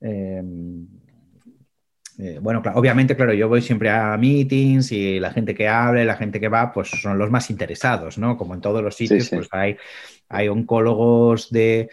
Em, 0.00 0.86
eh, 2.18 2.38
bueno, 2.40 2.62
obviamente, 2.74 3.16
claro, 3.16 3.32
yo 3.32 3.48
voy 3.48 3.62
siempre 3.62 3.88
a 3.88 4.16
meetings 4.18 4.92
y 4.92 5.18
la 5.18 5.32
gente 5.32 5.54
que 5.54 5.66
habla, 5.66 6.04
la 6.04 6.16
gente 6.16 6.38
que 6.38 6.48
va, 6.48 6.70
pues 6.70 6.90
son 6.90 7.18
los 7.18 7.30
más 7.30 7.48
interesados, 7.50 8.18
¿no? 8.18 8.36
Como 8.36 8.54
en 8.54 8.60
todos 8.60 8.82
los 8.82 8.94
sitios, 8.94 9.30
pues 9.30 9.48
hay, 9.50 9.76
hay 10.28 10.48
oncólogos 10.48 11.50
de, 11.50 11.88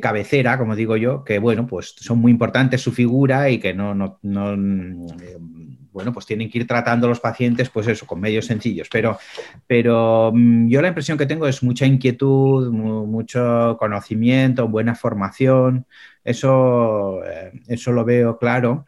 cabecera, 0.00 0.58
como 0.58 0.74
digo 0.74 0.96
yo, 0.96 1.24
que 1.24 1.38
bueno, 1.38 1.66
pues 1.66 1.94
son 1.98 2.18
muy 2.18 2.32
importantes 2.32 2.80
su 2.80 2.92
figura 2.92 3.50
y 3.50 3.58
que 3.58 3.74
no, 3.74 3.94
no, 3.94 4.18
eh, 4.22 5.38
bueno, 5.92 6.12
pues 6.12 6.26
tienen 6.26 6.50
que 6.50 6.58
ir 6.58 6.66
tratando 6.66 7.06
a 7.06 7.10
los 7.10 7.20
pacientes, 7.20 7.70
pues 7.70 7.86
eso, 7.86 8.06
con 8.06 8.20
medios 8.20 8.46
sencillos. 8.46 8.88
Pero, 8.90 9.18
pero 9.66 10.32
mm, 10.34 10.68
yo 10.68 10.82
la 10.82 10.88
impresión 10.88 11.16
que 11.16 11.26
tengo 11.26 11.46
es 11.46 11.62
mucha 11.62 11.86
inquietud, 11.86 12.72
mucho 12.72 13.76
conocimiento, 13.78 14.68
buena 14.68 14.94
formación. 14.94 15.86
Eso, 16.24 17.24
eh, 17.24 17.52
eso 17.68 17.92
lo 17.92 18.04
veo 18.04 18.38
claro. 18.38 18.86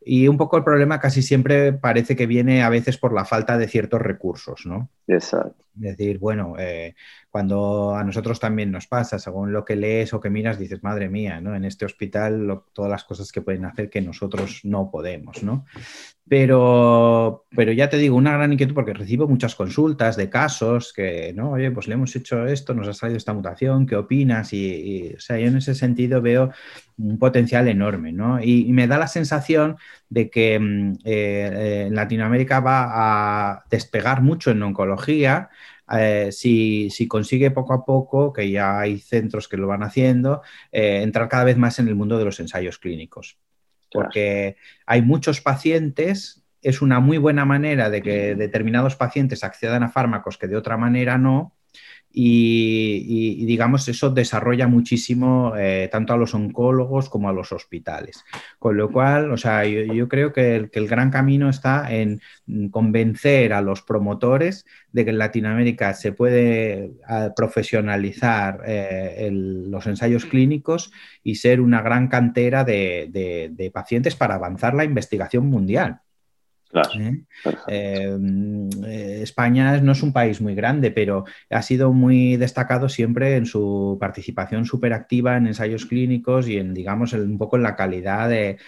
Y 0.00 0.26
un 0.26 0.38
poco 0.38 0.56
el 0.56 0.64
problema 0.64 0.98
casi 0.98 1.22
siempre 1.22 1.74
parece 1.74 2.16
que 2.16 2.26
viene 2.26 2.62
a 2.62 2.70
veces 2.70 2.96
por 2.96 3.12
la 3.12 3.24
falta 3.24 3.58
de 3.58 3.68
ciertos 3.68 4.00
recursos, 4.00 4.62
¿no? 4.64 4.88
Exacto. 5.06 5.64
Es 5.76 5.96
decir, 5.96 6.18
bueno, 6.18 6.54
eh, 6.58 6.94
cuando 7.38 7.94
a 7.94 8.02
nosotros 8.02 8.40
también 8.40 8.72
nos 8.72 8.88
pasa, 8.88 9.16
según 9.20 9.52
lo 9.52 9.64
que 9.64 9.76
lees 9.76 10.12
o 10.12 10.18
que 10.18 10.28
miras, 10.28 10.58
dices, 10.58 10.82
madre 10.82 11.08
mía, 11.08 11.40
¿no? 11.40 11.54
En 11.54 11.64
este 11.64 11.84
hospital 11.84 12.62
todas 12.72 12.90
las 12.90 13.04
cosas 13.04 13.30
que 13.30 13.42
pueden 13.42 13.64
hacer 13.64 13.88
que 13.90 14.00
nosotros 14.00 14.62
no 14.64 14.90
podemos, 14.90 15.44
¿no? 15.44 15.64
Pero, 16.28 17.46
pero 17.54 17.70
ya 17.70 17.88
te 17.88 17.96
digo, 17.96 18.16
una 18.16 18.32
gran 18.32 18.52
inquietud 18.52 18.74
porque 18.74 18.92
recibo 18.92 19.28
muchas 19.28 19.54
consultas 19.54 20.16
de 20.16 20.28
casos 20.28 20.92
que, 20.92 21.32
no, 21.32 21.52
oye, 21.52 21.70
pues 21.70 21.86
le 21.86 21.94
hemos 21.94 22.16
hecho 22.16 22.44
esto, 22.44 22.74
nos 22.74 22.88
ha 22.88 22.92
salido 22.92 23.16
esta 23.16 23.32
mutación, 23.32 23.86
¿qué 23.86 23.94
opinas? 23.94 24.52
Y, 24.52 25.14
o 25.16 25.20
sea, 25.20 25.38
yo 25.38 25.46
en 25.46 25.58
ese 25.58 25.76
sentido 25.76 26.20
veo 26.20 26.50
un 26.98 27.20
potencial 27.20 27.68
enorme, 27.68 28.10
¿no? 28.12 28.42
Y, 28.42 28.72
me 28.72 28.88
da 28.88 28.98
la 28.98 29.06
sensación 29.06 29.76
de 30.08 30.28
que 30.28 30.58
mm, 30.58 30.92
eh, 31.04 31.50
eh, 31.84 31.88
Latinoamérica 31.92 32.58
va 32.58 33.52
a 33.52 33.64
despegar 33.70 34.22
mucho 34.22 34.50
en 34.50 34.60
oncología. 34.60 35.50
Eh, 35.96 36.30
si, 36.32 36.90
si, 36.90 37.08
consigue 37.08 37.50
poco 37.50 37.72
a 37.72 37.84
poco, 37.84 38.32
que 38.32 38.50
ya 38.50 38.78
hay 38.78 38.98
centros 38.98 39.48
que 39.48 39.56
lo 39.56 39.66
van 39.66 39.82
haciendo, 39.82 40.42
entrar 40.70 41.28
cada 41.28 41.44
vez 41.44 41.56
más 41.56 41.78
en 41.78 41.88
el 41.88 41.94
mundo 41.94 42.18
de 42.18 42.24
los 42.24 42.40
ensayos 42.40 42.78
clínicos. 42.78 43.38
Porque 43.90 44.56
hay 44.86 45.02
muchos 45.02 45.40
pacientes, 45.40 46.44
es 46.62 46.82
una 46.82 47.00
muy 47.00 47.18
buena 47.18 47.44
manera 47.44 47.88
de 47.90 48.02
que 48.02 48.34
determinados 48.34 48.96
pacientes 48.96 49.44
accedan 49.44 49.82
a 49.82 49.88
fármacos 49.88 50.36
que 50.36 50.46
de 50.46 50.56
otra 50.56 50.76
manera 50.76 51.16
no, 51.16 51.57
y, 52.10 53.44
digamos 53.46 53.88
eso 53.88 54.10
desarrolla 54.10 54.66
muchísimo 54.66 55.54
eh, 55.56 55.88
tanto 55.92 56.12
a 56.12 56.16
los 56.16 56.34
oncólogos 56.34 57.08
como 57.08 57.28
a 57.28 57.32
los 57.32 57.52
hospitales. 57.52 58.24
Con 58.58 58.76
lo 58.76 58.90
cual, 58.90 59.30
o 59.30 59.36
sea, 59.36 59.64
yo, 59.64 60.08
creo 60.08 60.32
que 60.32 60.56
el, 60.56 60.88
gran 60.88 61.10
camino 61.10 61.48
está 61.48 61.92
en 61.94 62.20
convencer 62.70 63.52
a 63.52 63.60
los 63.60 63.82
promotores 63.82 64.64
de 64.92 65.04
que 65.04 65.10
en 65.10 65.18
Latinoamérica 65.18 65.94
se 65.94 66.12
puede 66.12 66.92
profesionalizar 67.36 68.62
eh, 68.66 69.30
los 69.32 69.86
ensayos 69.86 70.24
clínicos 70.24 70.90
y 71.22 71.36
ser 71.36 71.60
una 71.60 71.82
gran 71.82 72.08
cantera 72.08 72.64
de 72.64 73.70
pacientes 73.72 74.16
para 74.16 74.36
avanzar 74.36 74.74
la 74.74 74.84
investigación 74.84 75.46
mundial. 75.46 76.00
¿Eh? 76.98 77.22
Eh, 77.68 79.20
España 79.22 79.80
no 79.80 79.92
es 79.92 80.02
un 80.02 80.12
país 80.12 80.40
muy 80.40 80.54
grande, 80.54 80.90
pero 80.90 81.24
ha 81.50 81.62
sido 81.62 81.92
muy 81.92 82.36
destacado 82.36 82.88
siempre 82.88 83.36
en 83.36 83.46
su 83.46 83.96
participación 84.00 84.66
súper 84.66 84.92
activa 84.92 85.36
en 85.36 85.46
ensayos 85.46 85.86
clínicos 85.86 86.48
y 86.48 86.58
en, 86.58 86.74
digamos, 86.74 87.12
un 87.14 87.38
poco 87.38 87.56
en 87.56 87.62
la 87.62 87.76
calidad 87.76 88.28
de, 88.28 88.58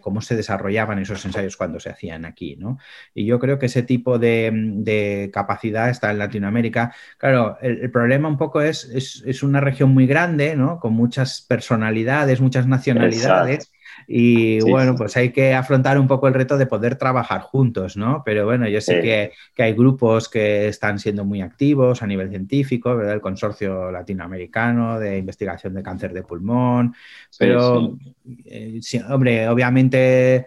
cómo 0.00 0.20
se 0.20 0.36
desarrollaban 0.36 0.98
esos 0.98 1.24
ensayos 1.24 1.56
cuando 1.56 1.80
se 1.80 1.90
hacían 1.90 2.24
aquí. 2.24 2.56
¿no? 2.56 2.78
Y 3.14 3.26
yo 3.26 3.38
creo 3.38 3.58
que 3.58 3.66
ese 3.66 3.82
tipo 3.82 4.18
de, 4.18 5.30
capacidad 5.32 5.90
está 5.90 6.10
en 6.10 6.18
Latinoamérica. 6.18 6.94
Claro, 7.18 7.58
el, 7.60 7.90
problema 7.90 8.28
un 8.28 8.38
poco 8.38 8.60
es, 8.60 8.84
es, 8.84 9.42
una 9.42 9.60
región 9.60 9.90
muy 9.90 10.06
grande, 10.06 10.56
¿no? 10.56 10.80
con 10.80 10.92
muchas 10.94 11.42
personalidades, 11.42 12.40
muchas 12.40 12.66
nacionalidades. 12.66 13.70
Y 14.06 14.60
bueno, 14.60 14.94
pues 14.96 15.16
hay 15.16 15.32
que 15.32 15.54
afrontar 15.54 15.98
un 15.98 16.06
poco 16.06 16.28
el 16.28 16.34
reto 16.34 16.56
de 16.56 16.66
poder 16.66 16.96
trabajar 16.96 17.40
juntos, 17.40 17.96
¿no? 17.96 18.22
Pero 18.24 18.44
bueno, 18.44 18.68
yo 18.68 18.80
sé 18.80 19.00
que, 19.00 19.32
hay 19.62 19.72
grupos 19.72 20.28
que 20.28 20.68
están 20.68 20.98
siendo 20.98 21.24
muy 21.24 21.40
activos 21.40 22.02
a 22.02 22.06
nivel 22.06 22.30
científico, 22.30 22.96
¿verdad? 22.96 23.14
El 23.14 23.20
Consorcio 23.20 23.90
Latinoamericano 23.90 24.98
de 24.98 25.18
Investigación 25.18 25.74
de 25.74 25.82
Cáncer 25.82 26.12
de 26.12 26.22
Pulmón, 26.22 26.94
pero, 27.38 27.98
hombre, 29.08 29.48
obviamente 29.48 30.46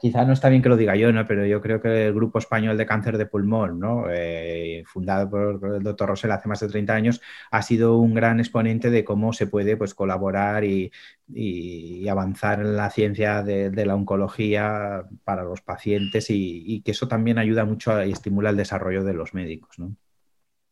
quizá 0.00 0.24
no 0.24 0.32
está 0.32 0.48
bien 0.48 0.62
que 0.62 0.68
lo 0.68 0.76
diga 0.76 0.96
yo, 0.96 1.12
¿no? 1.12 1.26
pero 1.26 1.46
yo 1.46 1.60
creo 1.60 1.80
que 1.80 2.06
el 2.06 2.14
Grupo 2.14 2.38
Español 2.38 2.76
de 2.76 2.86
Cáncer 2.86 3.18
de 3.18 3.26
Pulmón, 3.26 3.78
¿no? 3.78 4.06
Eh, 4.10 4.82
fundado 4.86 5.30
por 5.30 5.76
el 5.76 5.82
doctor 5.82 6.08
Rosell 6.08 6.32
hace 6.32 6.48
más 6.48 6.60
de 6.60 6.68
30 6.68 6.94
años, 6.94 7.20
ha 7.50 7.62
sido 7.62 7.98
un 7.98 8.14
gran 8.14 8.40
exponente 8.40 8.90
de 8.90 9.04
cómo 9.04 9.32
se 9.32 9.46
puede 9.46 9.76
pues, 9.76 9.94
colaborar 9.94 10.64
y, 10.64 10.90
avanzar 12.08 12.60
en 12.60 12.76
la 12.76 12.90
ciencia 12.90 13.42
de, 13.42 13.86
la 13.86 13.94
oncología 13.94 15.04
para 15.24 15.44
los 15.44 15.60
pacientes 15.60 16.26
y, 16.28 16.82
que 16.84 16.90
eso 16.90 17.08
también 17.08 17.38
ayuda 17.38 17.64
mucho 17.64 18.02
y 18.04 18.12
estimula 18.12 18.50
el 18.50 18.56
desarrollo 18.56 19.04
de 19.04 19.14
los 19.14 19.32
médicos. 19.34 19.78
¿no? 19.78 19.94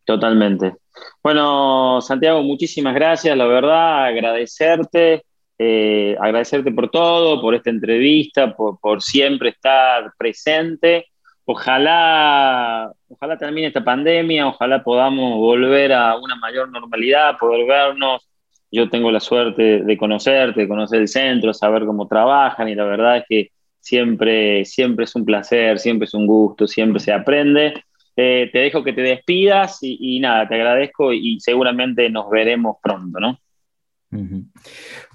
Totalmente. 0.04 0.74
Bueno, 1.22 2.00
Santiago, 2.00 2.42
muchísimas 2.42 2.94
gracias, 2.94 3.36
la 3.36 3.46
verdad, 3.46 4.06
agradecerte. 4.06 5.22
Eh, 5.60 6.16
agradecerte 6.20 6.70
por 6.70 6.88
todo, 6.88 7.40
por 7.40 7.52
esta 7.54 7.70
entrevista, 7.70 8.54
por, 8.54 9.02
siempre 9.02 9.50
estar 9.50 10.12
presente. 10.16 11.06
Ojalá, 11.44 12.92
ojalá 13.08 13.36
termine 13.36 13.66
esta 13.66 13.82
pandemia, 13.82 14.46
ojalá 14.46 14.84
podamos 14.84 15.36
volver 15.36 15.92
a 15.92 16.16
una 16.16 16.36
mayor 16.36 16.70
normalidad, 16.70 17.38
poder 17.38 17.66
vernos. 17.66 18.28
Yo 18.70 18.88
tengo 18.88 19.10
la 19.10 19.18
suerte 19.18 19.82
de 19.82 19.96
conocerte, 19.96 20.60
de 20.60 20.68
conocer 20.68 21.00
el 21.00 21.08
centro, 21.08 21.52
saber 21.54 21.86
cómo 21.86 22.06
trabajan 22.06 22.68
y 22.68 22.74
la 22.74 22.84
verdad 22.84 23.16
es 23.18 23.24
que 23.28 23.50
siempre, 23.80 24.64
siempre 24.64 25.06
es 25.06 25.16
un 25.16 25.24
placer, 25.24 25.78
siempre 25.78 26.04
es 26.04 26.14
un 26.14 26.26
gusto, 26.26 26.68
siempre 26.68 27.00
se 27.00 27.12
aprende. 27.12 27.82
Eh, 28.14 28.50
te 28.52 28.58
dejo 28.58 28.84
que 28.84 28.92
te 28.92 29.00
despidas 29.00 29.78
y, 29.82 30.16
y 30.16 30.20
nada, 30.20 30.46
te 30.46 30.54
agradezco 30.54 31.12
y 31.12 31.40
seguramente 31.40 32.10
nos 32.10 32.28
veremos 32.30 32.76
pronto, 32.82 33.18
¿no? 33.18 33.38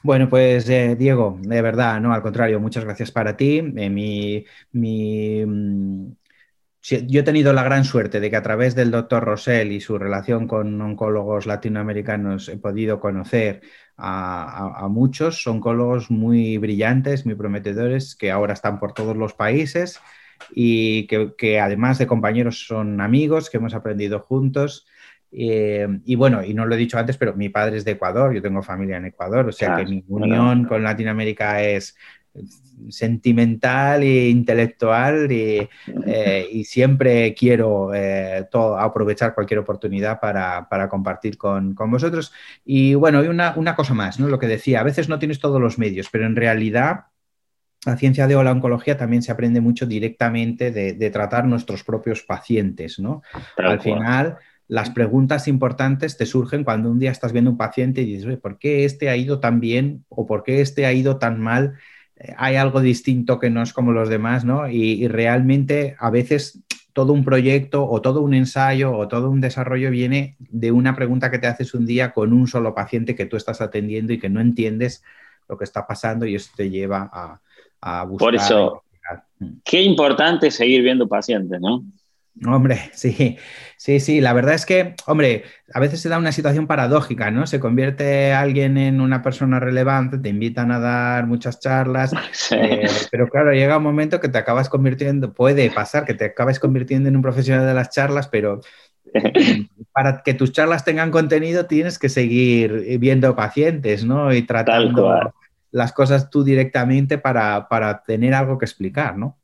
Bueno, 0.03 0.29
pues 0.29 0.69
eh, 0.69 0.95
Diego, 0.95 1.38
de 1.41 1.62
verdad, 1.62 1.99
no, 1.99 2.13
al 2.13 2.21
contrario, 2.21 2.60
muchas 2.60 2.84
gracias 2.86 3.12
para 3.12 3.36
ti. 3.36 3.58
Eh, 3.75 3.89
mi, 3.89 5.45
mm, 5.45 6.12
yo 6.82 7.19
he 7.21 7.23
tenido 7.23 7.53
la 7.53 7.63
gran 7.63 7.86
suerte 7.86 8.19
de 8.19 8.29
que 8.29 8.36
a 8.36 8.43
través 8.43 8.75
del 8.75 8.91
doctor 8.91 9.23
Rosell 9.23 9.71
y 9.71 9.79
su 9.79 9.97
relación 9.97 10.47
con 10.47 10.79
oncólogos 10.82 11.45
latinoamericanos 11.45 12.49
he 12.49 12.58
podido 12.58 12.99
conocer 12.99 13.62
a, 13.97 14.88
muchos 14.89 15.47
oncólogos 15.47 16.12
muy 16.12 16.58
brillantes, 16.58 17.25
muy 17.25 17.36
prometedores, 17.36 18.15
que 18.15 18.32
ahora 18.32 18.53
están 18.53 18.79
por 18.79 18.93
todos 18.93 19.15
los 19.15 19.34
países 19.34 19.99
y 20.53 21.08
que 21.08 21.60
además 21.60 21.97
de 21.99 22.08
compañeros 22.08 22.65
son 22.67 22.99
amigos, 22.99 23.49
que 23.49 23.58
hemos 23.58 23.73
aprendido 23.73 24.19
juntos 24.19 24.86
eh, 25.36 25.88
y 26.06 26.15
bueno, 26.15 26.43
y 26.43 26.54
no 26.54 26.65
lo 26.65 26.76
he 26.76 26.78
dicho 26.78 26.98
antes, 26.98 27.17
pero 27.17 27.34
mi 27.34 27.50
padre 27.50 27.78
es 27.78 27.86
de 27.86 27.91
Ecuador, 27.91 28.34
yo 28.34 28.41
tengo 28.41 28.62
familia 28.62 28.98
en 28.98 29.06
Ecuador, 29.06 29.48
o 29.48 29.52
sea 29.52 29.76
que 29.76 29.86
mi 29.86 30.04
unión 30.08 30.65
con 30.65 30.84
Latinoamérica 30.84 31.63
es 31.63 31.96
sentimental 32.89 34.04
e 34.04 34.30
intelectual 34.30 35.32
y, 35.32 35.67
eh, 36.06 36.62
siempre 36.65 37.34
quiero 37.34 37.93
eh, 37.93 38.48
aprovechar 38.78 39.34
cualquier 39.34 39.60
oportunidad 39.60 40.19
para, 40.19 40.88
compartir 40.89 41.38
con, 41.38 41.76
vosotros. 41.76 42.32
Y 42.65 42.93
bueno, 42.96 43.24
y 43.24 43.28
una, 43.28 43.76
cosa 43.76 43.93
más, 43.93 44.19
¿no? 44.19 44.28
lo 44.28 44.39
que 44.39 44.48
decía, 44.48 44.82
a 44.82 44.84
veces 44.84 45.10
no 45.10 45.19
tienes 45.19 45.39
todos 45.39 45.62
los 45.62 45.78
medios, 45.78 46.10
pero 46.12 46.26
en 46.26 46.36
realidad 46.36 47.06
la 47.86 47.98
ciencia 47.98 48.28
de 48.28 48.41
la 48.41 48.52
oncología 48.52 48.98
también 48.98 49.22
se 49.22 49.32
aprende 49.32 49.60
mucho 49.60 49.86
directamente 49.86 50.72
de, 50.72 51.10
tratar 51.10 51.46
nuestros 51.46 51.84
propios 51.84 52.22
pacientes, 52.22 52.98
¿no? 52.98 53.22
Al 53.58 53.82
final 53.82 54.38
las 54.67 54.89
preguntas 54.89 55.47
importantes 55.47 56.17
te 56.17 56.26
surgen 56.26 56.63
cuando 56.63 56.89
un 56.89 56.99
día 56.99 57.12
estás 57.12 57.34
viendo 57.34 57.52
un 57.52 57.58
paciente 57.58 58.02
y 58.02 58.06
dices, 58.06 58.38
¿por 58.38 58.58
qué 58.58 58.86
este 58.86 59.10
ha 59.10 59.15
ido 59.15 59.39
tan 59.39 59.60
bien 59.60 60.06
o 60.10 60.26
por 60.26 60.43
qué 60.43 60.62
este 60.62 60.86
ha 60.86 60.93
ido 60.93 61.17
tan 61.17 61.39
mal? 61.39 61.73
Eh, 62.15 62.34
hay 62.38 62.56
algo 62.56 62.82
distinto 62.82 63.39
que 63.39 63.49
no 63.49 63.62
es 63.62 63.73
como 63.73 63.91
los 63.91 64.10
demás, 64.10 64.45
¿no? 64.45 64.69
Y, 64.69 65.08
realmente 65.08 65.95
a 65.99 66.10
veces 66.10 66.60
todo 66.93 67.12
un 67.12 67.26
proyecto 67.26 67.89
o 67.89 68.02
todo 68.02 68.21
un 68.21 68.34
ensayo 68.34 68.95
o 68.95 69.08
todo 69.08 69.30
un 69.30 69.41
desarrollo 69.41 69.89
viene 69.89 70.36
de 70.39 70.71
una 70.71 70.95
pregunta 70.95 71.32
que 71.32 71.39
te 71.39 71.47
haces 71.47 71.73
un 71.73 71.86
día 71.86 72.12
con 72.12 72.34
un 72.34 72.47
solo 72.47 72.76
paciente 72.76 73.15
que 73.15 73.26
tú 73.26 73.36
estás 73.36 73.62
atendiendo 73.62 74.13
y 74.13 74.19
que 74.19 74.30
no 74.30 74.41
entiendes 74.41 75.03
lo 75.49 75.57
que 75.57 75.64
está 75.64 75.88
pasando 75.88 76.26
y 76.26 76.36
eso 76.36 76.51
te 76.55 76.70
lleva 76.70 77.09
a, 77.11 77.41
a 77.82 78.03
buscar. 78.05 78.28
Por 78.28 78.36
eso, 78.36 78.84
qué 79.64 79.82
importante 79.82 80.51
seguir 80.51 80.84
viendo 80.84 81.07
pacientes, 81.07 81.59
¿no? 81.59 81.84
Hombre, 82.45 82.79
sí, 82.93 83.38
sí, 83.77 83.99
sí. 83.99 84.21
La 84.21 84.34
verdad 84.34 84.55
es 84.55 84.65
que, 84.65 84.95
hombre, 85.05 85.43
a 85.73 85.79
veces 85.79 86.01
se 86.01 86.09
da 86.09 86.17
una 86.17 86.31
situación 86.31 86.67
paradójica, 86.67 87.31
¿no? 87.31 87.47
Se 87.47 87.59
convierte 87.59 88.34
alguien 88.34 88.77
en 88.77 89.01
una 89.01 89.21
persona 89.21 89.59
relevante, 89.59 90.17
te 90.17 90.29
invitan 90.29 90.71
a 90.71 90.79
dar 90.79 91.27
muchas 91.27 91.59
charlas, 91.59 92.11
eh, 92.51 92.88
pero 93.11 93.27
claro, 93.27 93.53
llega 93.53 93.77
un 93.77 93.84
momento 93.84 94.19
que 94.19 94.29
te 94.29 94.38
acabas 94.38 94.69
convirtiendo, 94.69 95.34
puede 95.34 95.69
pasar 95.71 96.05
que 96.05 96.13
te 96.13 96.25
acabes 96.25 96.59
convirtiendo 96.59 97.09
en 97.09 97.15
un 97.15 97.21
profesional 97.21 97.65
de 97.65 97.73
las 97.73 97.89
charlas, 97.89 98.27
pero 98.27 98.61
para 99.93 100.23
que 100.23 100.34
tus 100.34 100.51
charlas 100.51 100.86
tengan 100.86 101.11
contenido 101.11 101.65
tienes 101.65 101.99
que 101.99 102.09
seguir 102.09 102.97
viendo 102.99 103.36
pacientes, 103.36 104.03
¿no? 104.05 104.34
Y 104.34 104.43
tratando 104.43 105.34
las 105.71 105.91
cosas 105.91 106.29
tú 106.29 106.43
directamente 106.43 107.17
para, 107.17 107.67
para 107.67 108.03
tener 108.03 108.34
algo 108.34 108.57
que 108.57 108.65
explicar, 108.65 109.17
¿no? 109.17 109.39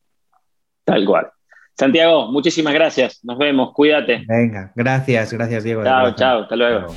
Tal 0.86 1.04
cual. 1.06 1.32
Santiago, 1.80 2.30
muchísimas 2.30 2.74
gracias. 2.74 3.22
Nos 3.24 3.38
vemos. 3.38 3.72
Cuídate. 3.74 4.26
Venga, 4.28 4.74
gracias, 4.76 5.32
gracias, 5.32 5.64
Diego. 5.64 5.82
Chao, 5.82 6.14
chao. 6.14 6.42
Hasta 6.42 6.56
luego. 6.58 6.94